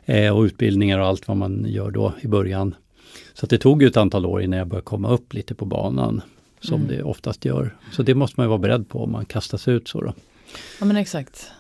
[0.06, 2.76] Eh, och utbildningar och allt vad man gör då i början.
[3.34, 6.22] Så det tog ju ett antal år innan jag började komma upp lite på banan.
[6.60, 6.88] Som mm.
[6.88, 7.76] det oftast gör.
[7.92, 10.14] Så det måste man vara beredd på om man kastas ut så då.
[10.80, 11.52] Ja men exakt.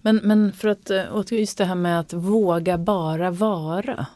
[0.00, 4.06] Men, men för att, eh, just det här med att våga bara vara.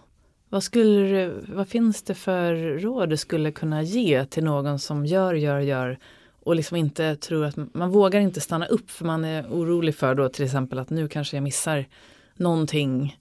[0.48, 5.34] Vad, skulle, vad finns det för råd du skulle kunna ge till någon som gör,
[5.34, 5.98] gör, gör
[6.48, 10.14] och liksom inte tror att man vågar inte stanna upp för man är orolig för
[10.14, 11.84] då till exempel att nu kanske jag missar
[12.36, 13.18] någonting.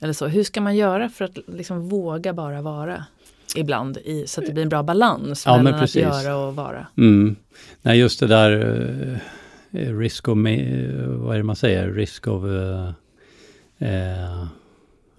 [0.00, 0.26] Eller så.
[0.26, 3.04] Hur ska man göra för att liksom våga bara vara
[3.56, 6.86] ibland i, så att det blir en bra balans ja, mellan att göra och vara?
[6.96, 7.36] Mm.
[7.82, 9.18] Nej, just det där uh,
[9.72, 12.90] Eh, risk of, eh, vad är det man säger, risk of uh,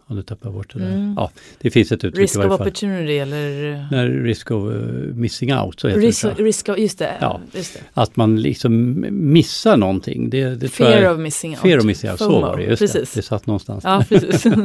[0.10, 0.92] om du tappar bort det där.
[0.92, 1.14] Mm.
[1.18, 1.32] Ja,
[1.62, 2.56] det finns ett uttryck Risk i varje fall.
[2.56, 3.88] of opportunity eller?
[3.92, 4.82] Nej, risk of uh,
[5.16, 6.44] missing out, så heter risk, det.
[6.44, 7.42] Risk of, just det, ja.
[7.54, 7.80] just det.
[7.94, 10.30] Att man liksom missar någonting.
[10.30, 11.60] Det, det fear jag, of missing out.
[11.60, 12.64] Fear of missing out, så var det.
[12.64, 13.14] Just precis.
[13.14, 13.84] det, det satt någonstans.
[13.84, 14.46] Ja, precis.
[14.46, 14.62] eh,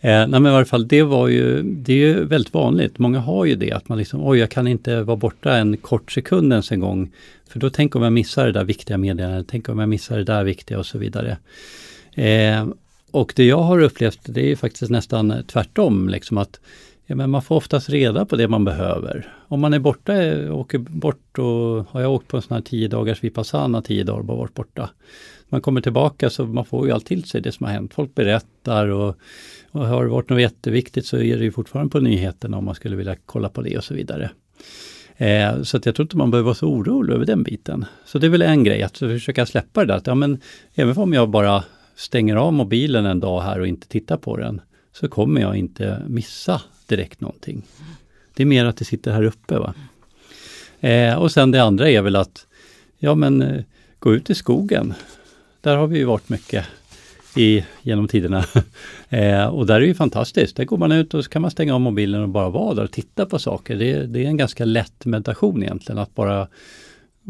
[0.00, 2.98] nej, men i varje fall, det var ju, det är ju väldigt vanligt.
[2.98, 6.12] Många har ju det, att man liksom, oj, jag kan inte vara borta en kort
[6.12, 7.10] sekund ens en gång.
[7.48, 10.24] För då tänk om jag missar det där viktiga meddelandet, tänk om jag missar det
[10.24, 11.36] där viktiga och så vidare.
[12.14, 12.66] Eh,
[13.12, 16.08] och det jag har upplevt det är faktiskt nästan tvärtom.
[16.08, 16.60] Liksom att
[17.06, 19.34] ja, men man får oftast reda på det man behöver.
[19.48, 20.12] Om man är borta,
[20.52, 24.22] åker bort och har jag åkt på en sån här 10 dagars vipassana, 10 dagar
[24.22, 24.90] bara varit borta.
[25.48, 27.94] Man kommer tillbaka så man får ju allt till sig det som har hänt.
[27.94, 29.16] Folk berättar och,
[29.70, 32.74] och har det varit något jätteviktigt så är det ju fortfarande på nyheterna om man
[32.74, 34.30] skulle vilja kolla på det och så vidare.
[35.16, 37.84] Eh, så att jag tror inte man behöver vara så orolig över den biten.
[38.04, 39.96] Så det är väl en grej, att försöka släppa det där.
[39.96, 40.38] Att, ja, men,
[40.74, 41.64] även om jag bara
[42.00, 44.60] stänger av mobilen en dag här och inte tittar på den,
[44.92, 47.62] så kommer jag inte missa direkt någonting.
[48.34, 49.58] Det är mer att det sitter här uppe.
[49.58, 49.74] Va?
[50.80, 52.46] Eh, och sen det andra är väl att,
[52.98, 53.62] ja men eh,
[53.98, 54.94] gå ut i skogen.
[55.60, 56.66] Där har vi ju varit mycket.
[57.36, 58.44] i, genom tiderna.
[59.08, 60.56] eh, och där är det ju fantastiskt.
[60.56, 62.84] Där går man ut och så kan man stänga av mobilen och bara vara där
[62.84, 63.76] och titta på saker.
[63.76, 66.48] Det, det är en ganska lätt meditation egentligen att bara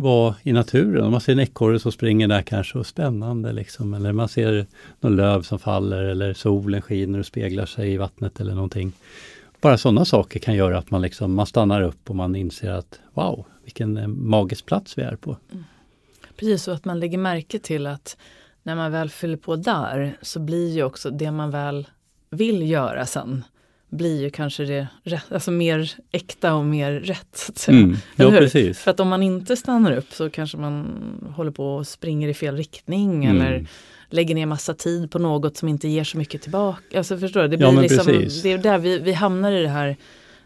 [0.01, 1.05] vara i naturen.
[1.05, 3.95] Om man ser en ekorre som springer där kanske och spännande liksom.
[3.95, 4.67] Eller man ser
[5.01, 8.93] någon löv som faller eller solen skiner och speglar sig i vattnet eller någonting.
[9.61, 13.01] Bara sådana saker kan göra att man liksom, man stannar upp och man inser att
[13.15, 15.37] wow, vilken eh, magisk plats vi är på.
[15.53, 15.65] Mm.
[16.37, 18.17] Precis, och att man lägger märke till att
[18.63, 21.87] när man väl fyller på där så blir ju också det man väl
[22.31, 23.45] vill göra sen
[23.91, 24.89] blir ju kanske det
[25.29, 27.29] alltså mer äkta och mer rätt.
[27.37, 27.79] Så att säga.
[27.79, 28.79] Mm, ja, precis.
[28.79, 30.87] För att om man inte stannar upp så kanske man
[31.37, 33.37] håller på och springer i fel riktning mm.
[33.37, 33.67] eller
[34.11, 36.99] lägger ner massa tid på något som inte ger så mycket tillbaka.
[36.99, 37.49] Alltså förstår du?
[37.49, 38.07] Det, blir ja, liksom,
[38.43, 39.97] det är där vi, vi hamnar i det här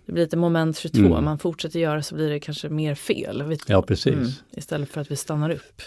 [0.07, 1.25] det blir lite moment 22, mm.
[1.25, 3.43] man fortsätter göra så blir det kanske mer fel.
[3.43, 4.15] Vi, ja precis.
[4.15, 5.83] Mm, istället för att vi stannar upp.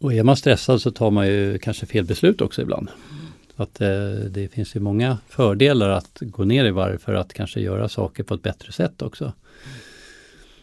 [0.00, 2.88] Och är man stressad så tar man ju kanske fel beslut också ibland.
[3.56, 3.88] Att eh,
[4.30, 8.22] det finns ju många fördelar att gå ner i varv för att kanske göra saker
[8.22, 9.32] på ett bättre sätt också.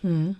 [0.02, 0.36] Mm.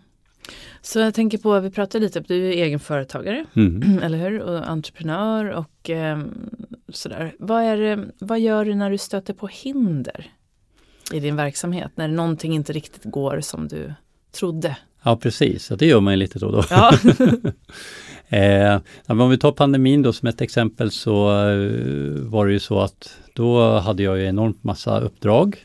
[0.82, 4.00] Så jag tänker på, vi pratade lite, du är egenföretagare, mm.
[4.04, 4.40] eller hur?
[4.40, 6.20] Och entreprenör och eh,
[6.90, 7.36] sådär.
[7.40, 10.32] Vad, är vad gör du när du stöter på hinder
[11.12, 11.92] i din verksamhet?
[11.96, 13.94] När någonting inte riktigt går som du
[14.32, 14.78] trodde?
[15.04, 16.64] Ja precis, det gör man ju lite då och då.
[16.70, 16.98] Ja.
[18.30, 22.80] Eh, om vi tar pandemin då som ett exempel så eh, var det ju så
[22.80, 25.58] att då hade jag ju enormt massa uppdrag.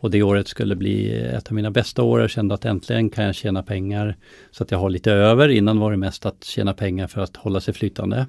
[0.00, 2.20] Och det året skulle bli ett av mina bästa år.
[2.20, 4.16] Jag kände att äntligen kan jag tjäna pengar
[4.50, 5.48] så att jag har lite över.
[5.48, 8.26] Innan var det mest att tjäna pengar för att hålla sig flytande.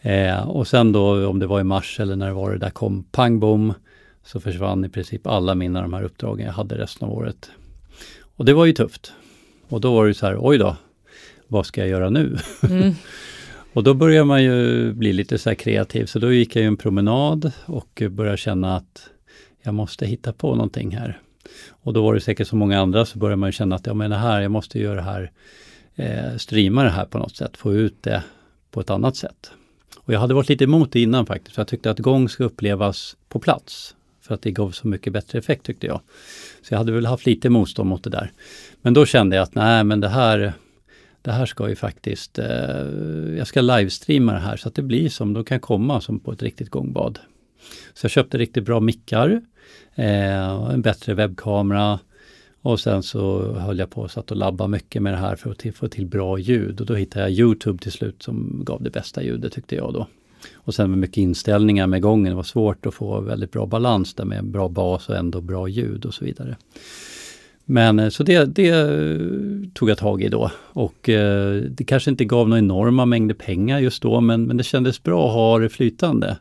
[0.00, 2.70] Eh, och sen då om det var i mars eller när det var det där
[2.70, 3.74] kom pang bom
[4.24, 7.50] så försvann i princip alla mina de här uppdragen jag hade resten av året.
[8.36, 9.12] Och det var ju tufft.
[9.68, 10.76] Och då var det så här, oj då,
[11.48, 12.38] vad ska jag göra nu?
[12.62, 12.94] Mm.
[13.72, 17.52] och då börjar man ju bli lite så kreativ, så då gick jag en promenad
[17.64, 19.10] och började känna att
[19.62, 21.20] jag måste hitta på någonting här.
[21.68, 24.18] Och då var det säkert så många andra, så började man känna att jag menar
[24.18, 25.30] här, jag måste göra det här,
[25.94, 28.22] eh, streama det här på något sätt, få ut det
[28.70, 29.50] på ett annat sätt.
[29.98, 32.44] Och jag hade varit lite emot det innan faktiskt, för jag tyckte att gång ska
[32.44, 33.94] upplevas på plats.
[34.20, 36.00] För att det gav så mycket bättre effekt tyckte jag.
[36.62, 38.32] Så jag hade väl haft lite motstånd mot det där.
[38.82, 40.52] Men då kände jag att nej men det här,
[41.26, 42.46] det här ska ju faktiskt, eh,
[43.38, 46.32] jag ska livestreama det här så att det blir som, de kan komma som på
[46.32, 47.18] ett riktigt gångbad.
[47.94, 49.42] Så jag köpte riktigt bra mickar,
[49.94, 51.98] eh, en bättre webbkamera
[52.62, 55.50] och sen så höll jag på och satt och labba mycket med det här för
[55.50, 58.90] att få till bra ljud och då hittade jag Youtube till slut som gav det
[58.90, 60.06] bästa ljudet tyckte jag då.
[60.54, 64.14] Och sen med mycket inställningar med gången, det var svårt att få väldigt bra balans
[64.14, 66.56] där med bra bas och ändå bra ljud och så vidare.
[67.68, 69.18] Men eh, så det, det, eh,
[69.74, 73.78] tog jag tag i då och eh, det kanske inte gav några enorma mängder pengar
[73.78, 76.38] just då men, men det kändes bra att ha det flytande.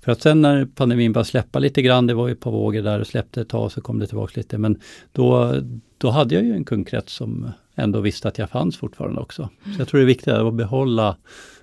[0.00, 2.82] För att sen när pandemin började släppa lite grann, det var ju ett par vågor
[2.82, 4.80] där och släppte ett tag så kom det tillbaka lite men
[5.12, 5.54] då,
[5.98, 9.48] då hade jag ju en kundkrets som ändå visste att jag fanns fortfarande också.
[9.64, 11.16] Så jag tror det är viktigt att behålla,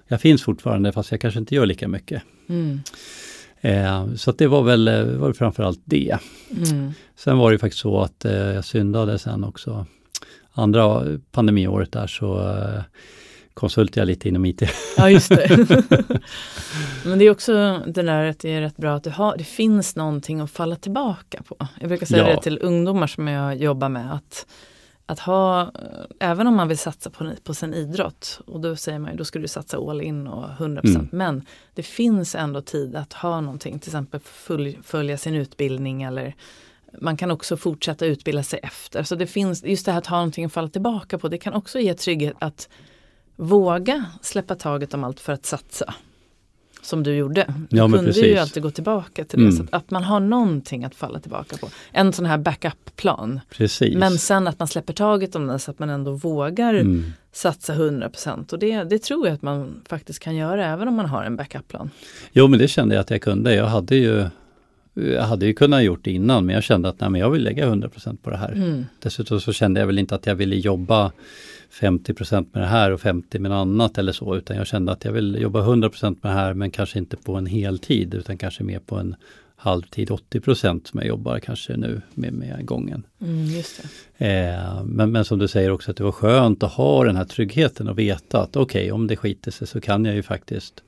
[0.07, 2.23] jag finns fortfarande fast jag kanske inte gör lika mycket.
[2.49, 2.79] Mm.
[3.65, 6.17] Eh, så det var väl eh, var framförallt det.
[6.51, 6.93] Mm.
[7.15, 9.85] Sen var det faktiskt så att eh, jag syndade sen också.
[10.51, 12.83] Andra pandemiåret där så eh,
[13.53, 14.61] konsultade jag lite inom IT.
[14.97, 15.67] Ja, just det.
[17.05, 19.43] Men det är också det där att det är rätt bra att det, har, det
[19.43, 21.67] finns någonting att falla tillbaka på.
[21.79, 22.35] Jag brukar säga ja.
[22.35, 24.45] det till ungdomar som jag jobbar med att
[25.05, 25.71] att ha,
[26.19, 29.25] även om man vill satsa på, på sin idrott, och då säger man ju då
[29.25, 31.09] ska du satsa all in och 100%, mm.
[31.11, 36.35] men det finns ändå tid att ha någonting, till exempel full, följa sin utbildning eller
[37.01, 39.03] man kan också fortsätta utbilda sig efter.
[39.03, 41.53] Så det finns, just det här att ha någonting att falla tillbaka på, det kan
[41.53, 42.69] också ge trygghet att
[43.35, 45.93] våga släppa taget om allt för att satsa
[46.85, 47.45] som du gjorde.
[47.69, 48.23] Du ja, kunde precis.
[48.23, 49.45] ju alltid gå tillbaka till det.
[49.45, 49.57] Mm.
[49.57, 51.69] Så att, att, man har någonting att falla tillbaka på.
[51.91, 53.39] En sån här backup-plan.
[53.95, 57.13] Men sen att man släpper taget om den så att man ändå vågar mm.
[57.31, 61.05] satsa 100% och det, det tror jag att man faktiskt kan göra även om man
[61.05, 61.89] har en backup-plan.
[62.31, 63.55] Jo men det kände jag att jag kunde.
[63.55, 64.25] Jag hade ju
[64.97, 67.43] jag hade ju kunnat gjort det innan men jag kände att nej, men jag vill
[67.43, 68.51] lägga 100% på det här.
[68.51, 68.85] Mm.
[68.99, 71.11] Dessutom så kände jag väl inte att jag ville jobba
[71.79, 75.05] 50% med det här och 50 med något annat eller så utan jag kände att
[75.05, 78.63] jag vill jobba 100% med det här men kanske inte på en heltid utan kanske
[78.63, 79.15] mer på en
[79.55, 83.03] halvtid 80% som jag jobbar kanske nu med, med gången.
[83.21, 83.63] Mm,
[84.17, 87.25] eh, men, men som du säger också att det var skönt att ha den här
[87.25, 90.83] tryggheten och veta att okej okay, om det skiter sig så kan jag ju faktiskt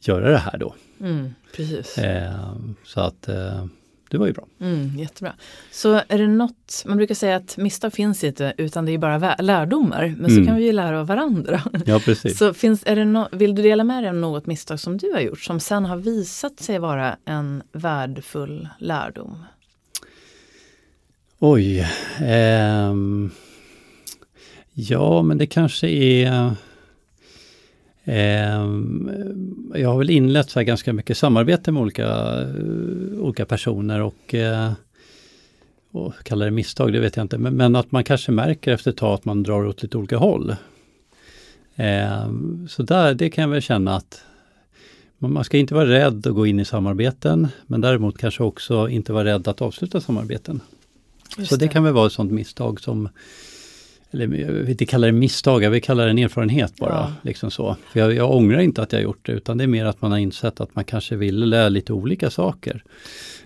[0.00, 0.74] göra det här då.
[1.00, 1.98] Mm, precis.
[1.98, 2.54] Eh,
[2.84, 3.64] så att eh,
[4.10, 4.46] det var ju bra.
[4.60, 5.34] Mm, jättebra.
[5.70, 9.36] Så är det något, man brukar säga att misstag finns inte utan det är bara
[9.36, 10.14] lärdomar.
[10.18, 11.62] Men så kan vi ju lära av varandra.
[11.86, 12.38] Ja, precis.
[12.38, 15.12] Så finns, är det no, vill du dela med dig av något misstag som du
[15.12, 19.44] har gjort som sen har visat sig vara en värdefull lärdom?
[21.38, 21.86] Oj.
[22.20, 23.30] Ehm,
[24.72, 26.52] ja, men det kanske är...
[28.12, 29.10] Ehm,
[29.74, 32.38] jag har väl inlett så ganska mycket samarbete med olika,
[33.16, 34.72] olika personer och, eh,
[35.90, 38.90] och kalla det misstag, det vet jag inte, men, men, att man kanske märker efter
[38.90, 40.56] ett tag att man drar åt lite olika håll.
[41.76, 44.24] Ehm, så där, det kan jag väl känna att
[45.18, 49.12] man ska inte vara rädd att gå in i samarbeten, men däremot kanske också inte
[49.12, 50.60] vara rädd att avsluta samarbeten.
[51.38, 51.64] Just så det.
[51.64, 53.08] det kan väl vara ett sånt misstag som
[54.12, 56.94] eller jag vill inte kalla det misstag, jag vill kalla det en erfarenhet bara.
[56.94, 57.12] Ja.
[57.22, 57.76] Liksom så.
[57.92, 60.10] För jag, jag ångrar inte att jag gjort det, utan det är mer att man
[60.10, 62.82] har insett att man kanske vill lära lite olika saker.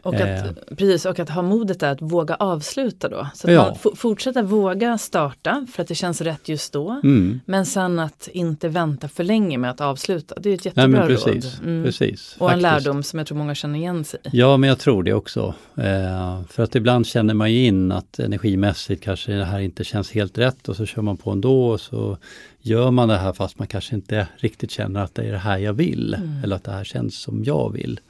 [0.05, 0.77] Och att, eh.
[0.77, 3.29] precis, och att ha modet att våga avsluta då.
[3.35, 3.77] Så ja.
[3.97, 7.01] fortsätta våga starta för att det känns rätt just då.
[7.05, 7.41] Mm.
[7.47, 10.35] Men sen att inte vänta för länge med att avsluta.
[10.41, 11.69] Det är ett jättebra Nej, precis, råd.
[11.69, 11.85] Mm.
[11.85, 12.55] Precis, och faktiskt.
[12.55, 14.29] en lärdom som jag tror många känner igen sig i.
[14.33, 15.55] Ja, men jag tror det också.
[15.77, 20.11] Eh, för att ibland känner man ju in att energimässigt kanske det här inte känns
[20.11, 22.19] helt rätt och så kör man på ändå och så
[22.61, 25.59] gör man det här fast man kanske inte riktigt känner att det är det här
[25.59, 26.15] jag vill.
[26.15, 26.45] Mm.
[26.45, 28.01] Eller att det här känns som jag vill.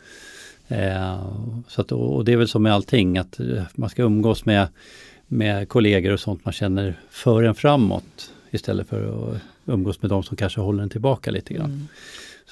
[0.68, 1.28] Eh,
[1.68, 4.68] så att, och det är väl som med allting att eh, man ska umgås med,
[5.26, 10.22] med kollegor och sånt man känner för en framåt istället för att umgås med de
[10.22, 11.70] som kanske håller en tillbaka lite grann.
[11.70, 11.88] Mm.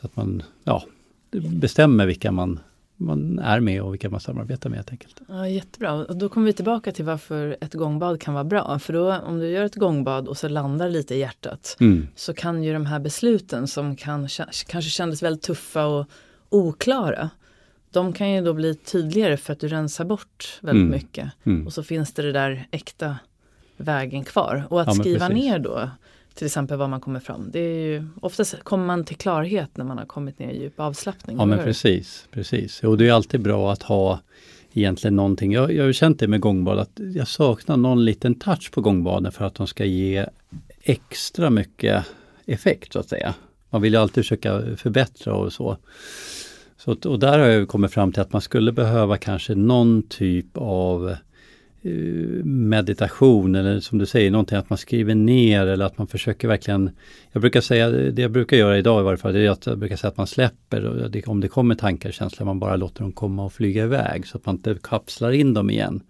[0.00, 0.84] Så att man ja,
[1.32, 2.60] bestämmer vilka man,
[3.06, 5.20] man är med och vilka man samarbetar med helt enkelt.
[5.28, 8.78] Ja, jättebra, och då kommer vi tillbaka till varför ett gångbad kan vara bra.
[8.78, 12.08] För då om du gör ett gångbad och så landar lite i hjärtat mm.
[12.16, 14.28] så kan ju de här besluten som kan,
[14.66, 16.06] kanske kändes väldigt tuffa och
[16.48, 17.30] oklara
[17.92, 20.90] de kan ju då bli tydligare för att du rensar bort väldigt mm.
[20.90, 21.30] mycket.
[21.44, 21.66] Mm.
[21.66, 23.16] Och så finns det det där äkta
[23.76, 24.64] vägen kvar.
[24.70, 25.44] Och att ja, skriva precis.
[25.44, 25.90] ner då
[26.34, 27.50] till exempel vad man kommer fram.
[27.52, 30.80] Det är ju, oftast kommer man till klarhet när man har kommit ner i djup
[30.80, 31.36] avslappning.
[31.38, 32.82] Ja men precis, precis.
[32.84, 34.20] Och det är alltid bra att ha
[34.72, 35.52] egentligen någonting.
[35.52, 39.32] Jag, jag har känt det med gångbad att jag saknar någon liten touch på gångbaden
[39.32, 40.26] för att de ska ge
[40.82, 42.04] extra mycket
[42.46, 43.34] effekt så att säga.
[43.70, 45.76] Man vill ju alltid försöka förbättra och så.
[46.76, 50.56] Så, och där har jag kommit fram till att man skulle behöva kanske någon typ
[50.56, 51.16] av
[51.84, 56.48] Eh, meditation eller som du säger, någonting att man skriver ner eller att man försöker
[56.48, 56.90] verkligen
[57.32, 59.78] Jag brukar säga, det jag brukar göra idag i varje fall, det är att jag
[59.78, 62.76] brukar säga att man släpper, och det, om det kommer tankar och känslor, man bara
[62.76, 66.00] låter dem komma och flyga iväg så att man inte kapslar in dem igen.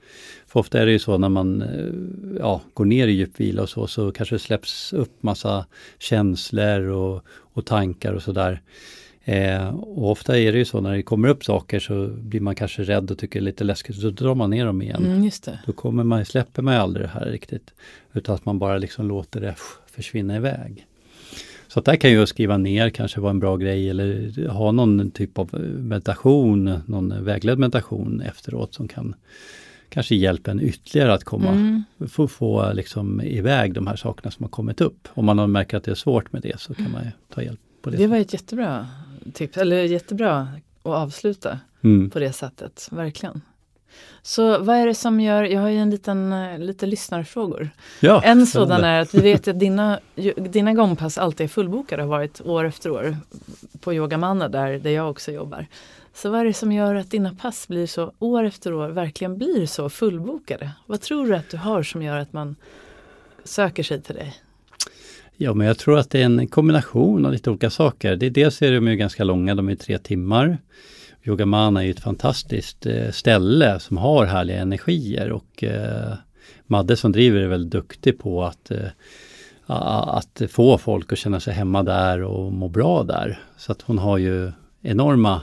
[0.47, 3.69] För ofta är det ju så när man eh, ja, går ner i djupvila och
[3.69, 5.67] så, så kanske det släpps upp massa
[5.99, 8.61] känslor och, och tankar och sådär.
[9.25, 12.55] Eh, och ofta är det ju så när det kommer upp saker så blir man
[12.55, 15.07] kanske rädd och tycker det är lite läskigt, så drar man ner dem igen.
[15.07, 15.31] Mm,
[15.67, 17.75] Då kommer man, släpper man aldrig det här riktigt.
[18.13, 19.55] Utan att man bara liksom låter det
[19.87, 20.87] försvinna iväg.
[21.69, 25.11] Så att där kan ju skriva ner kanske vara en bra grej eller ha någon
[25.11, 29.15] typ av meditation, någon vägledd meditation efteråt som kan
[29.89, 31.83] kanske hjälpa en ytterligare att komma, mm.
[32.09, 35.09] få, få liksom iväg de här sakerna som har kommit upp.
[35.15, 37.03] Om man märker att det är svårt med det så kan man
[37.35, 37.97] ta hjälp på det.
[37.97, 38.87] Det var ett jättebra
[39.35, 40.49] tips, eller jättebra
[40.83, 42.11] att avsluta mm.
[42.11, 43.41] på det sättet, verkligen.
[44.23, 47.71] Så vad är det som gör, jag har ju en liten, eh, lite lyssnarfrågor.
[48.01, 50.01] Ja, en sådan är att vi vet att dina,
[50.37, 53.17] dina gångpass alltid är fullbokade, har varit år efter år
[53.81, 55.67] på Yogamanna där, där jag också jobbar.
[56.15, 59.39] Så vad är det som gör att dina pass blir så, år efter år, verkligen
[59.39, 60.71] blir så fullbokade?
[60.87, 62.57] Vad tror du att du har som gör att man
[63.45, 64.37] söker sig till dig?
[65.37, 68.17] Ja, men jag tror att det är en kombination av lite olika saker.
[68.17, 70.59] Det, dels är de ju ganska långa, de är tre timmar.
[71.25, 76.15] Yogamana är ett fantastiskt eh, ställe som har härliga energier och eh,
[76.67, 78.87] Madde som driver är väldigt duktig på att, eh,
[79.67, 83.39] att få folk att känna sig hemma där och må bra där.
[83.57, 84.53] Så att hon har ju
[84.83, 85.41] enorma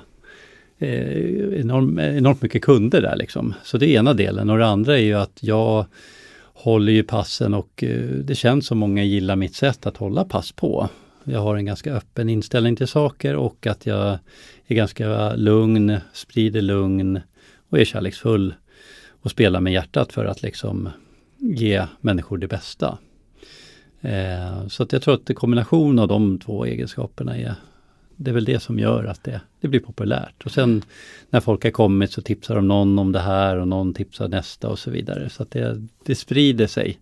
[0.79, 3.53] eh, enorm, enormt mycket kunder där liksom.
[3.63, 5.85] Så det är ena delen och det andra är ju att jag
[6.59, 10.51] håller ju passen och eh, det känns som många gillar mitt sätt att hålla pass
[10.51, 10.89] på.
[11.23, 14.19] Jag har en ganska öppen inställning till saker och att jag
[14.67, 17.19] är ganska lugn, sprider lugn
[17.69, 18.53] och är kärleksfull
[19.21, 20.89] och spelar med hjärtat för att liksom
[21.37, 22.97] ge människor det bästa.
[24.01, 27.55] Eh, så att jag tror att kombinationen av de två egenskaperna är
[28.21, 30.45] det är väl det som gör att det, det blir populärt.
[30.45, 30.81] Och sen
[31.29, 34.69] när folk har kommit så tipsar de någon om det här och någon tipsar nästa
[34.69, 35.29] och så vidare.
[35.29, 36.99] Så att det, det sprider sig.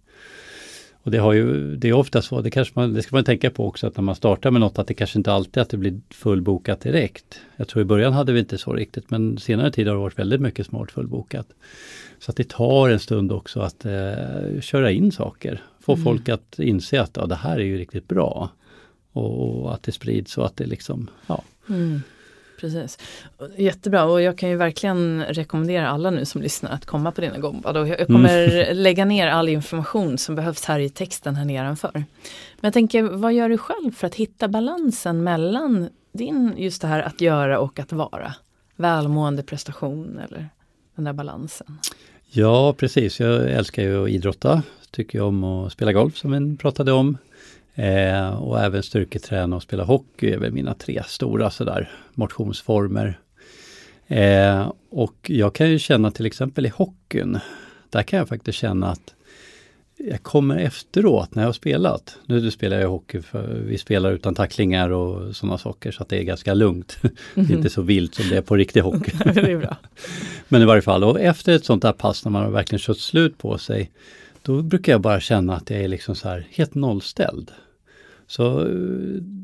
[1.03, 3.49] Och det, har ju, det är ofta så, det, kanske man, det ska man tänka
[3.49, 5.77] på också, att när man startar med något att det kanske inte alltid att det
[5.77, 7.39] blir fullbokat direkt.
[7.55, 10.19] Jag tror i början hade vi inte så riktigt, men senare tid har det varit
[10.19, 11.47] väldigt mycket smart fullbokat.
[12.19, 16.03] Så att det tar en stund också att eh, köra in saker, få mm.
[16.03, 18.51] folk att inse att ja, det här är ju riktigt bra.
[19.17, 21.43] Och, och att det sprids så att det liksom, ja.
[21.69, 22.01] Mm.
[22.59, 22.97] Precis.
[23.57, 27.37] Jättebra och jag kan ju verkligen rekommendera alla nu som lyssnar att komma på dina
[27.37, 27.77] gångbad.
[27.77, 28.77] Och jag kommer mm.
[28.77, 31.91] lägga ner all information som behövs här i texten här nedanför.
[31.93, 32.03] Men
[32.61, 37.01] jag tänker, vad gör du själv för att hitta balansen mellan din, just det här
[37.01, 38.33] att göra och att vara?
[38.75, 40.49] Välmående prestation eller
[40.95, 41.77] den där balansen?
[42.29, 44.63] Ja precis, jag älskar ju att idrotta.
[44.91, 47.17] Tycker om att spela golf som vi pratade om.
[47.77, 53.19] Eh, och även styrketräna och spela hockey är väl mina tre stora sådär motionsformer.
[54.07, 57.39] Eh, och jag kan ju känna till exempel i hockeyn,
[57.89, 59.13] där kan jag faktiskt känna att
[59.97, 62.17] jag kommer efteråt när jag har spelat.
[62.25, 66.17] Nu spelar jag hockey, för vi spelar utan tacklingar och sådana saker så att det
[66.17, 66.97] är ganska lugnt.
[67.03, 67.47] Mm -hmm.
[67.47, 69.11] Det är inte så vilt som det är på riktig hockey.
[70.47, 72.97] Men i varje fall, och efter ett sånt där pass när man har verkligen kört
[72.97, 73.91] slut på sig,
[74.41, 77.51] då brukar jag bara känna att jag är liksom så här helt nollställd.
[78.27, 78.63] Så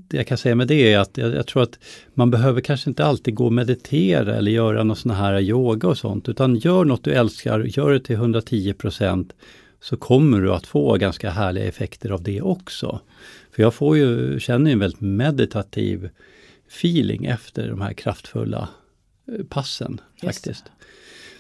[0.08, 1.80] det jag kan säga med det är att jag, jag, tror att
[2.14, 5.98] man behöver kanske inte alltid gå och meditera eller göra någon sån här yoga och
[5.98, 9.32] sånt, utan gör något du älskar, gör det till 110%
[9.82, 13.00] så kommer du att få ganska härliga effekter av det också.
[13.52, 16.10] För jag får ju, känner en väldigt meditativ
[16.68, 18.70] feeling efter de här kraftfulla
[19.28, 20.64] eh, passen faktiskt.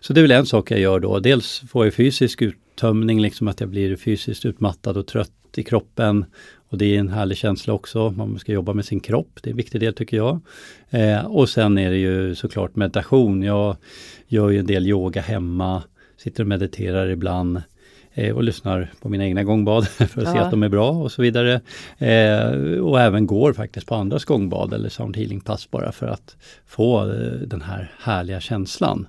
[0.03, 1.19] Så det är väl en sak jag gör då.
[1.19, 6.25] Dels får jag fysisk uttömning, liksom att jag blir fysiskt utmattad och trött i kroppen.
[6.69, 9.51] Och det är en härlig känsla också, man ska jobba med sin kropp, det är
[9.51, 10.39] en viktig del tycker jag.
[10.89, 13.43] Eh, och sen är det ju såklart meditation.
[13.43, 13.75] Jag
[14.27, 15.83] gör ju en del yoga hemma,
[16.17, 17.61] sitter och mediterar ibland
[18.13, 20.33] eh, och lyssnar på mina egna gångbad för att ja.
[20.33, 21.61] se att de är bra och så vidare.
[21.97, 26.35] Eh, och även går faktiskt på andras gångbad eller sound healing pass bara för att
[26.65, 29.07] få eh, den här härliga känslan.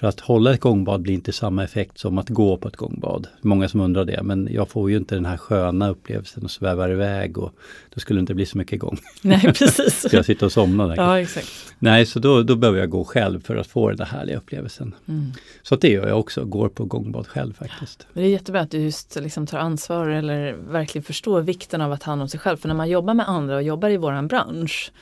[0.00, 3.28] För att hålla ett gångbad blir inte samma effekt som att gå på ett gångbad.
[3.40, 6.90] Många som undrar det, men jag får ju inte den här sköna upplevelsen och svävar
[6.90, 7.54] iväg och
[7.94, 8.98] då skulle det inte bli så mycket gång.
[9.22, 10.02] Nej, precis.
[10.06, 10.96] Ska jag sitta och somna där?
[10.96, 11.74] Ja, exakt.
[11.78, 14.94] Nej, så då, då behöver jag gå själv för att få den där härliga upplevelsen.
[15.08, 15.32] Mm.
[15.62, 18.06] Så det gör jag också, går på gångbad själv faktiskt.
[18.12, 21.92] Men det är jättebra att du just liksom tar ansvar eller verkligen förstår vikten av
[21.92, 22.56] att ta hand om sig själv.
[22.56, 24.92] För när man jobbar med andra och jobbar i våran bransch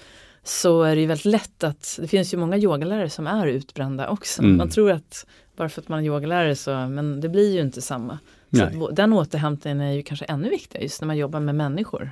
[0.48, 4.08] så är det ju väldigt lätt att, det finns ju många yogalärare som är utbrända
[4.08, 4.42] också.
[4.42, 4.56] Mm.
[4.56, 5.26] Man tror att
[5.56, 8.18] bara för att man är yogalärare så, men det blir ju inte samma.
[8.52, 12.10] Så den återhämtningen är ju kanske ännu viktigare just när man jobbar med människor.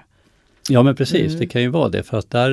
[0.68, 1.38] Ja men precis, mm.
[1.38, 2.52] det kan ju vara det för att där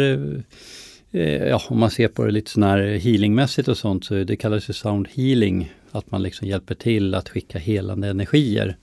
[1.11, 4.35] eh, Ja, om man ser på det lite sån här healingmässigt och sånt så det
[4.35, 5.73] kallas ju sound healing.
[5.91, 8.77] Att man liksom hjälper till att skicka helande energier.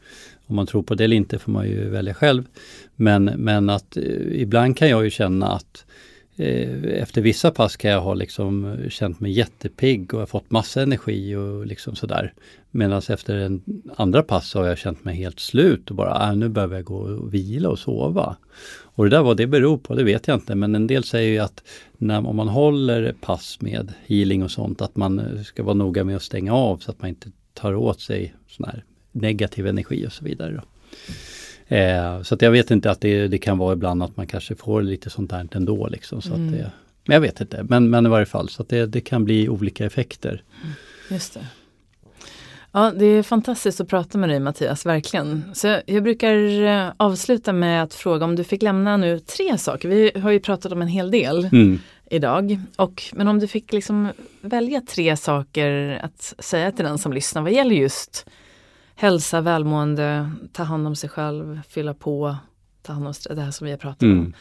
[0.46, 2.44] Om man tror på det eller inte får man ju välja själv.
[2.96, 5.84] Men, men att eh, ibland kan jag ju känna att
[6.40, 10.50] Eh, efter vissa pass kan jag ha liksom eh, känt mig jättepigg och har fått
[10.50, 12.32] massa energi och liksom sådär.
[12.70, 13.62] Medan efter en
[13.96, 16.84] andra pass så har jag känt mig helt slut och bara, äh, nu behöver jag
[16.84, 18.36] gå och vila och sova.
[18.82, 21.30] Och det där vad det beror på, det vet jag inte, men en del säger
[21.30, 21.64] ju att
[21.98, 26.04] när, om man håller pass med healing och sånt, att man eh, ska vara noga
[26.04, 30.06] med att stänga av så att man inte tar åt sig sån här negativ energi
[30.06, 30.52] och så vidare.
[30.52, 30.62] Då.
[31.70, 34.54] Eh, så att jag vet inte att det, det, kan vara ibland att man kanske
[34.54, 35.88] får lite sånt här ändå.
[35.88, 36.46] Liksom, så mm.
[36.46, 36.70] att det,
[37.06, 39.48] men jag vet inte, men, men i varje fall så att det, det kan bli
[39.48, 40.42] olika effekter.
[40.62, 40.74] Mm.
[41.10, 41.46] Just det.
[42.72, 45.44] Ja, det är fantastiskt att prata med dig Mattias, verkligen.
[45.54, 49.58] Så jag, jag brukar eh, avsluta med att fråga om du fick lämna nu tre
[49.58, 49.88] saker.
[49.88, 51.80] Vi har ju pratat om en hel del mm.
[52.10, 52.60] idag.
[52.76, 54.08] Och, men om du fick liksom
[54.40, 58.26] välja tre saker att säga till den som lyssnar vad gäller just
[59.00, 62.36] hälsa, välmående, ta hand om sig själv, fylla på,
[62.82, 64.18] ta hand om det här som vi har pratat mm.
[64.18, 64.34] om.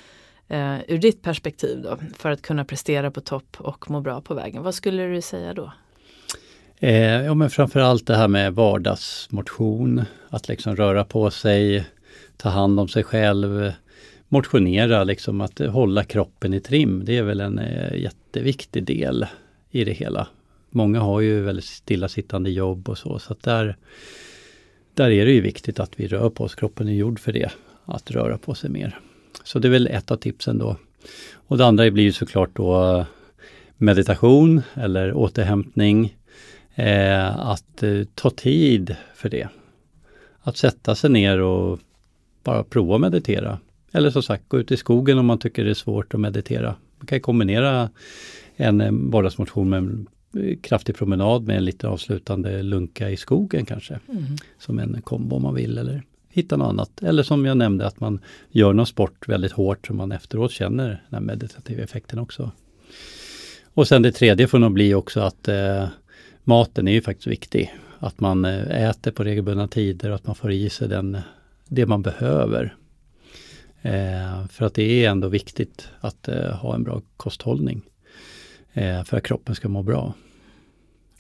[0.57, 4.34] Uh, ur ditt perspektiv då, för att kunna prestera på topp och må bra på
[4.34, 5.72] vägen, vad skulle du säga då?
[6.78, 11.86] Eh, ja men framförallt det här med vardagsmotion, att liksom röra på sig,
[12.38, 13.72] ta hand om sig själv,
[14.28, 17.05] motionera, liksom att hålla kroppen i trim.
[17.05, 19.26] Det är väl en eh, jätteviktig del
[19.70, 20.28] i det hela.
[20.70, 23.78] Många har ju väldigt stillasittande jobb och så, så att där
[25.00, 26.56] där är det ju viktigt att vi rör på oss.
[26.56, 27.52] Kroppen är gjord för det,
[27.86, 29.00] att röra på sig mer.
[29.43, 30.76] Så det är väl ett av tipsen då.
[31.34, 33.06] Och det andra blir ju såklart då eh,
[33.78, 36.18] meditation eller återhämtning.
[36.76, 39.47] Eh, att eh, ta tid för det.
[40.41, 41.80] Att sätta sig ner och
[42.43, 43.60] bara prova att meditera.
[43.91, 46.76] Eller som sagt, gå ut i skogen om man tycker det är svårt att meditera.
[46.97, 47.89] Man kan kombinera
[48.56, 50.06] en eh, vardagsmotion med
[50.61, 53.99] kraftig promenad med en lite avslutande lunka i skogen kanske.
[54.09, 54.23] Mm.
[54.59, 57.03] Som en kombo om man vill eller hitta något annat.
[57.03, 58.19] Eller som jag nämnde, att man
[58.49, 62.51] gör någon sport väldigt hårt så man efteråt känner den här meditativa effekten också.
[63.73, 65.88] Och sen det tredje får nog bli också att eh,
[66.43, 67.73] maten är ju faktiskt viktig.
[67.99, 71.17] Att man eh, äter på regelbundna tider och att man får i sig den,
[71.67, 72.75] det man behöver.
[73.82, 77.82] Eh, för att det är ändå viktigt att eh, ha en bra kosthållning.
[78.74, 80.13] Eh, för att kroppen ska må bra.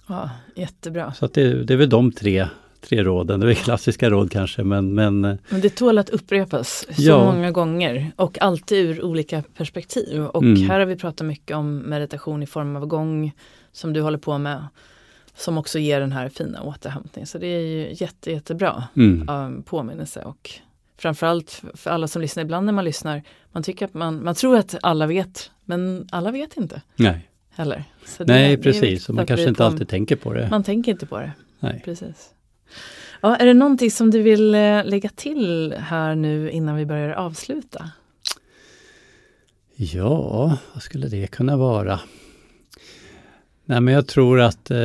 [0.07, 1.13] Ja, jättebra.
[1.13, 2.47] Så det, det är väl de tre
[2.81, 3.39] tre råden.
[3.39, 4.93] Det är klassiska råd kanske men...
[4.93, 7.33] Men, men det tål att upprepas så ja.
[7.33, 10.21] många gånger och alltid ur olika perspektiv.
[10.21, 10.69] Och mm.
[10.69, 13.31] här har vi pratat mycket om meditation i form av gång
[13.71, 14.67] som du håller på med.
[15.35, 17.27] Som också ger den här fina återhämtningen.
[17.27, 19.29] Så det är ju jätte, jättebra mm.
[19.29, 20.21] um, påminnelse.
[20.21, 20.49] Och
[20.97, 24.57] framförallt för alla som lyssnar, ibland när man lyssnar, man tycker att man, man tror
[24.57, 26.81] att alla vet, men alla vet inte.
[26.95, 27.28] Nej.
[27.59, 27.83] Heller.
[28.19, 29.09] Nej, precis.
[29.09, 30.47] Och man kanske inte alltid tänker på det.
[30.51, 31.31] Man tänker inte på det.
[31.59, 31.81] Nej.
[31.85, 32.29] Precis.
[33.21, 37.09] Ja, är det någonting som du vill eh, lägga till här nu innan vi börjar
[37.09, 37.91] avsluta?
[39.75, 41.99] Ja, vad skulle det kunna vara?
[43.65, 44.77] Nej, men jag tror att eh,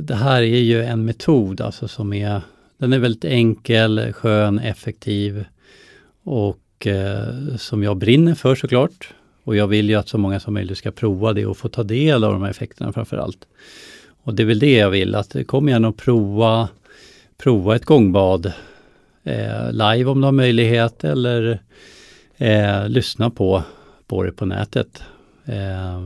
[0.00, 2.42] det här är ju en metod alltså som är,
[2.78, 5.44] den är väldigt enkel, skön, effektiv
[6.24, 9.14] och eh, som jag brinner för såklart.
[9.44, 11.82] Och jag vill ju att så många som möjligt ska prova det och få ta
[11.82, 13.46] del av de här effekterna framför allt.
[14.22, 16.68] Och det är väl det jag vill, att kom igen och prova
[17.36, 18.52] prova ett gångbad
[19.24, 21.60] eh, live om du har möjlighet eller
[22.36, 23.62] eh, lyssna på,
[24.06, 25.02] på det på nätet.
[25.44, 26.02] Eh,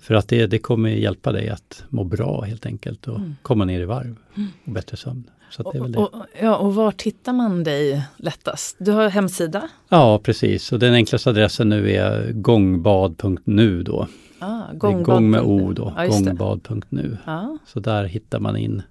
[0.00, 3.36] för att det, det kommer hjälpa dig att må bra helt enkelt och mm.
[3.42, 4.48] komma ner i varv mm.
[4.64, 5.30] och bättre sömn.
[5.56, 5.96] Det.
[5.96, 8.76] Och, ja, och var tittar man dig lättast?
[8.78, 9.68] Du har hemsida?
[9.88, 10.72] Ja, precis.
[10.72, 14.06] Och den enklaste adressen nu är gångbad.nu då.
[14.38, 15.04] Ah, gångbad.
[15.04, 17.16] Gång med o då, ja, gångbad.nu.
[17.26, 17.58] Ja.
[17.66, 18.82] Så där hittar man in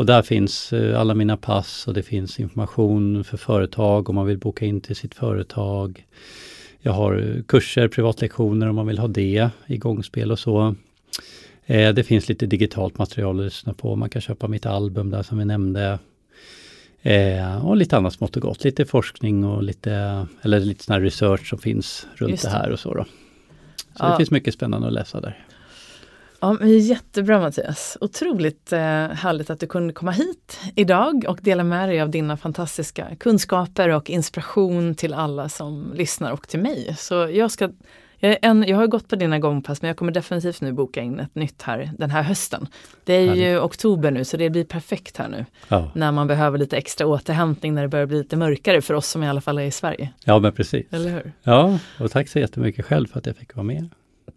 [0.00, 4.26] och där finns eh, alla mina pass och det finns information för företag om man
[4.26, 6.06] vill boka in till sitt företag.
[6.80, 10.74] Jag har kurser, privatlektioner om man vill ha det, igångspel och så.
[11.66, 13.96] Eh, det finns lite digitalt material att lyssna på.
[13.96, 15.98] Man kan köpa mitt album där som vi nämnde.
[17.02, 18.64] Eh, och lite annat smått och gott.
[18.64, 22.48] Lite forskning och lite, eller lite sån research som finns runt det.
[22.48, 22.54] det.
[22.54, 22.94] här och så.
[22.94, 23.04] Då.
[23.76, 24.10] Så ja.
[24.10, 25.46] det finns mycket spännande att läsa där.
[26.40, 27.96] Ja, men jättebra Mattias.
[28.00, 32.36] Otroligt eh, härligt att du kunde komma hit idag och dela med dig av dina
[32.36, 36.96] fantastiska kunskaper och inspiration till alla som lyssnar och till mig.
[36.98, 37.70] Så jag ska
[38.20, 41.20] jag, en, jag har gått på dina gångpass men jag kommer definitivt nu boka in
[41.20, 42.68] ett nytt här den här hösten.
[43.04, 43.62] Det är ju Härligt.
[43.62, 45.46] oktober nu så det blir perfekt här nu.
[45.68, 45.90] Ja.
[45.94, 49.22] När man behöver lite extra återhämtning när det börjar bli lite mörkare för oss som
[49.22, 50.12] i alla fall är i Sverige.
[50.24, 50.86] Ja men precis.
[50.90, 51.32] Eller hur?
[51.42, 53.88] Ja, och tack så jättemycket själv för att jag fick vara med.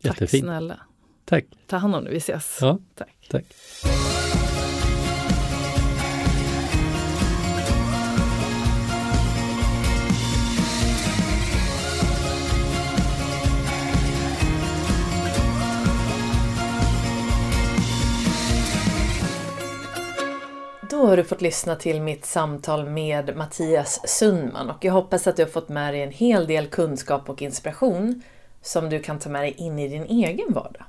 [0.02, 0.30] Jättefint.
[0.32, 0.78] Tack snälla.
[1.26, 1.46] Tack.
[1.68, 2.58] Ta hand om dig, vi ses.
[2.62, 3.28] Ja, tack.
[3.30, 3.46] tack.
[21.14, 25.44] Har du fått lyssna till mitt samtal med Mattias Sundman och jag hoppas att du
[25.44, 28.22] har fått med dig en hel del kunskap och inspiration
[28.62, 30.84] som du kan ta med dig in i din egen vardag.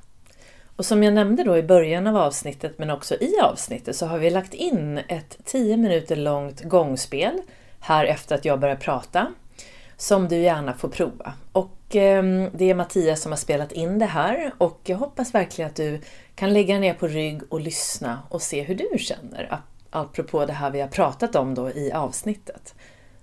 [0.76, 4.18] Och som jag nämnde då i början av avsnittet men också i avsnittet så har
[4.18, 7.40] vi lagt in ett 10 minuter långt gångspel
[7.80, 9.26] här efter att jag börjar prata
[9.96, 11.32] som du gärna får prova.
[11.52, 15.70] Och eh, det är Mattias som har spelat in det här och jag hoppas verkligen
[15.70, 16.00] att du
[16.34, 19.48] kan lägga ner på rygg och lyssna och se hur du känner
[19.94, 22.74] apropå det här vi har pratat om då i avsnittet.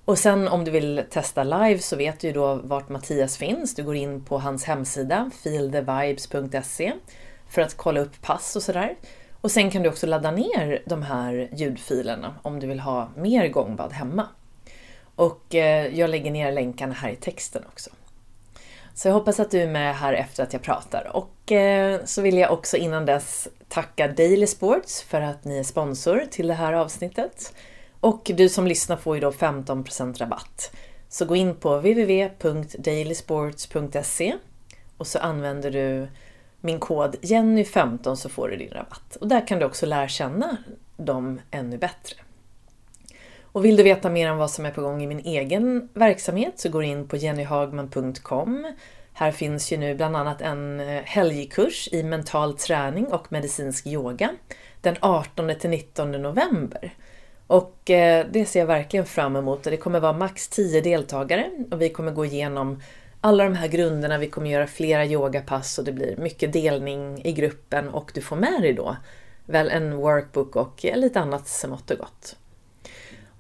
[0.06, 3.76] Och sen om du vill testa live så vet du ju då vart Mattias finns.
[3.76, 6.94] Du går in på hans hemsida feelthevibes.se
[7.50, 8.96] för att kolla upp pass och sådär.
[9.42, 13.48] Och sen kan du också ladda ner de här ljudfilerna om du vill ha mer
[13.48, 14.28] gångbad hemma.
[15.16, 17.90] Och eh, jag lägger ner länkarna här i texten också.
[18.94, 21.12] Så jag hoppas att du är med här efter att jag pratar.
[21.14, 25.64] Och eh, så vill jag också innan dess tacka Daily Sports för att ni är
[25.64, 27.54] sponsor till det här avsnittet.
[28.00, 30.76] Och du som lyssnar får ju då 15% rabatt.
[31.10, 34.36] Så gå in på www.dailysports.se
[34.98, 36.08] och så använder du
[36.62, 39.16] min kod Jenny15 så får du din rabatt.
[39.16, 40.58] Och där kan du också lära känna
[40.98, 42.16] dem ännu bättre.
[43.42, 46.60] Och vill du veta mer om vad som är på gång i min egen verksamhet
[46.60, 48.74] så går in på jennyhagman.com.
[49.14, 54.30] Här finns ju nu bland annat en eh, helgkurs i mental träning och medicinsk yoga
[54.82, 56.94] den 18 till 19 november.
[57.48, 59.64] Och eh, det ser jag verkligen fram emot.
[59.64, 62.82] Det kommer vara max 10 deltagare och vi kommer gå igenom
[63.22, 67.32] alla de här grunderna, vi kommer göra flera yogapass och det blir mycket delning i
[67.32, 68.96] gruppen och du får med dig då
[69.46, 72.36] väl en workbook och eh, lite annat smått och gott.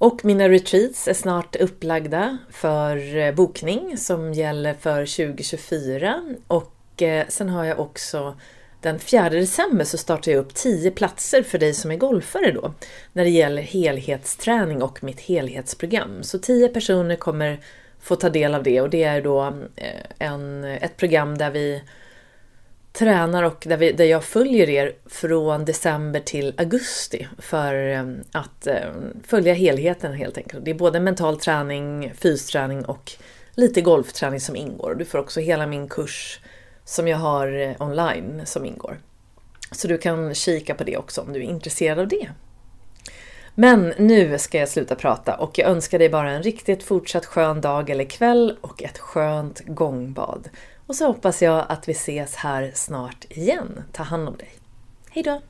[0.01, 6.35] Och mina retreats är snart upplagda för eh, bokning som gäller för 2024.
[6.47, 8.37] Och eh, sen har jag också
[8.81, 12.73] den 4 december så startar jag upp 10 platser för dig som är golfare då
[13.13, 16.23] när det gäller helhetsträning och mitt helhetsprogram.
[16.23, 17.59] Så 10 personer kommer
[17.99, 21.83] få ta del av det och det är då eh, en, ett program där vi
[22.93, 28.67] tränar och där, vi, där jag följer er från december till augusti för eh, att
[28.67, 28.91] eh,
[29.27, 30.65] följa helheten helt enkelt.
[30.65, 33.11] Det är både mental träning, fysträning och
[33.55, 34.95] lite golfträning som ingår.
[34.95, 36.39] Du får också hela min kurs
[36.85, 38.99] som jag har eh, online som ingår.
[39.71, 42.29] Så du kan kika på det också om du är intresserad av det.
[43.55, 47.61] Men nu ska jag sluta prata och jag önskar dig bara en riktigt fortsatt skön
[47.61, 50.49] dag eller kväll och ett skönt gångbad.
[50.91, 53.83] Och så hoppas jag att vi ses här snart igen.
[53.91, 54.49] Ta hand om dig.
[55.09, 55.41] Hejdå!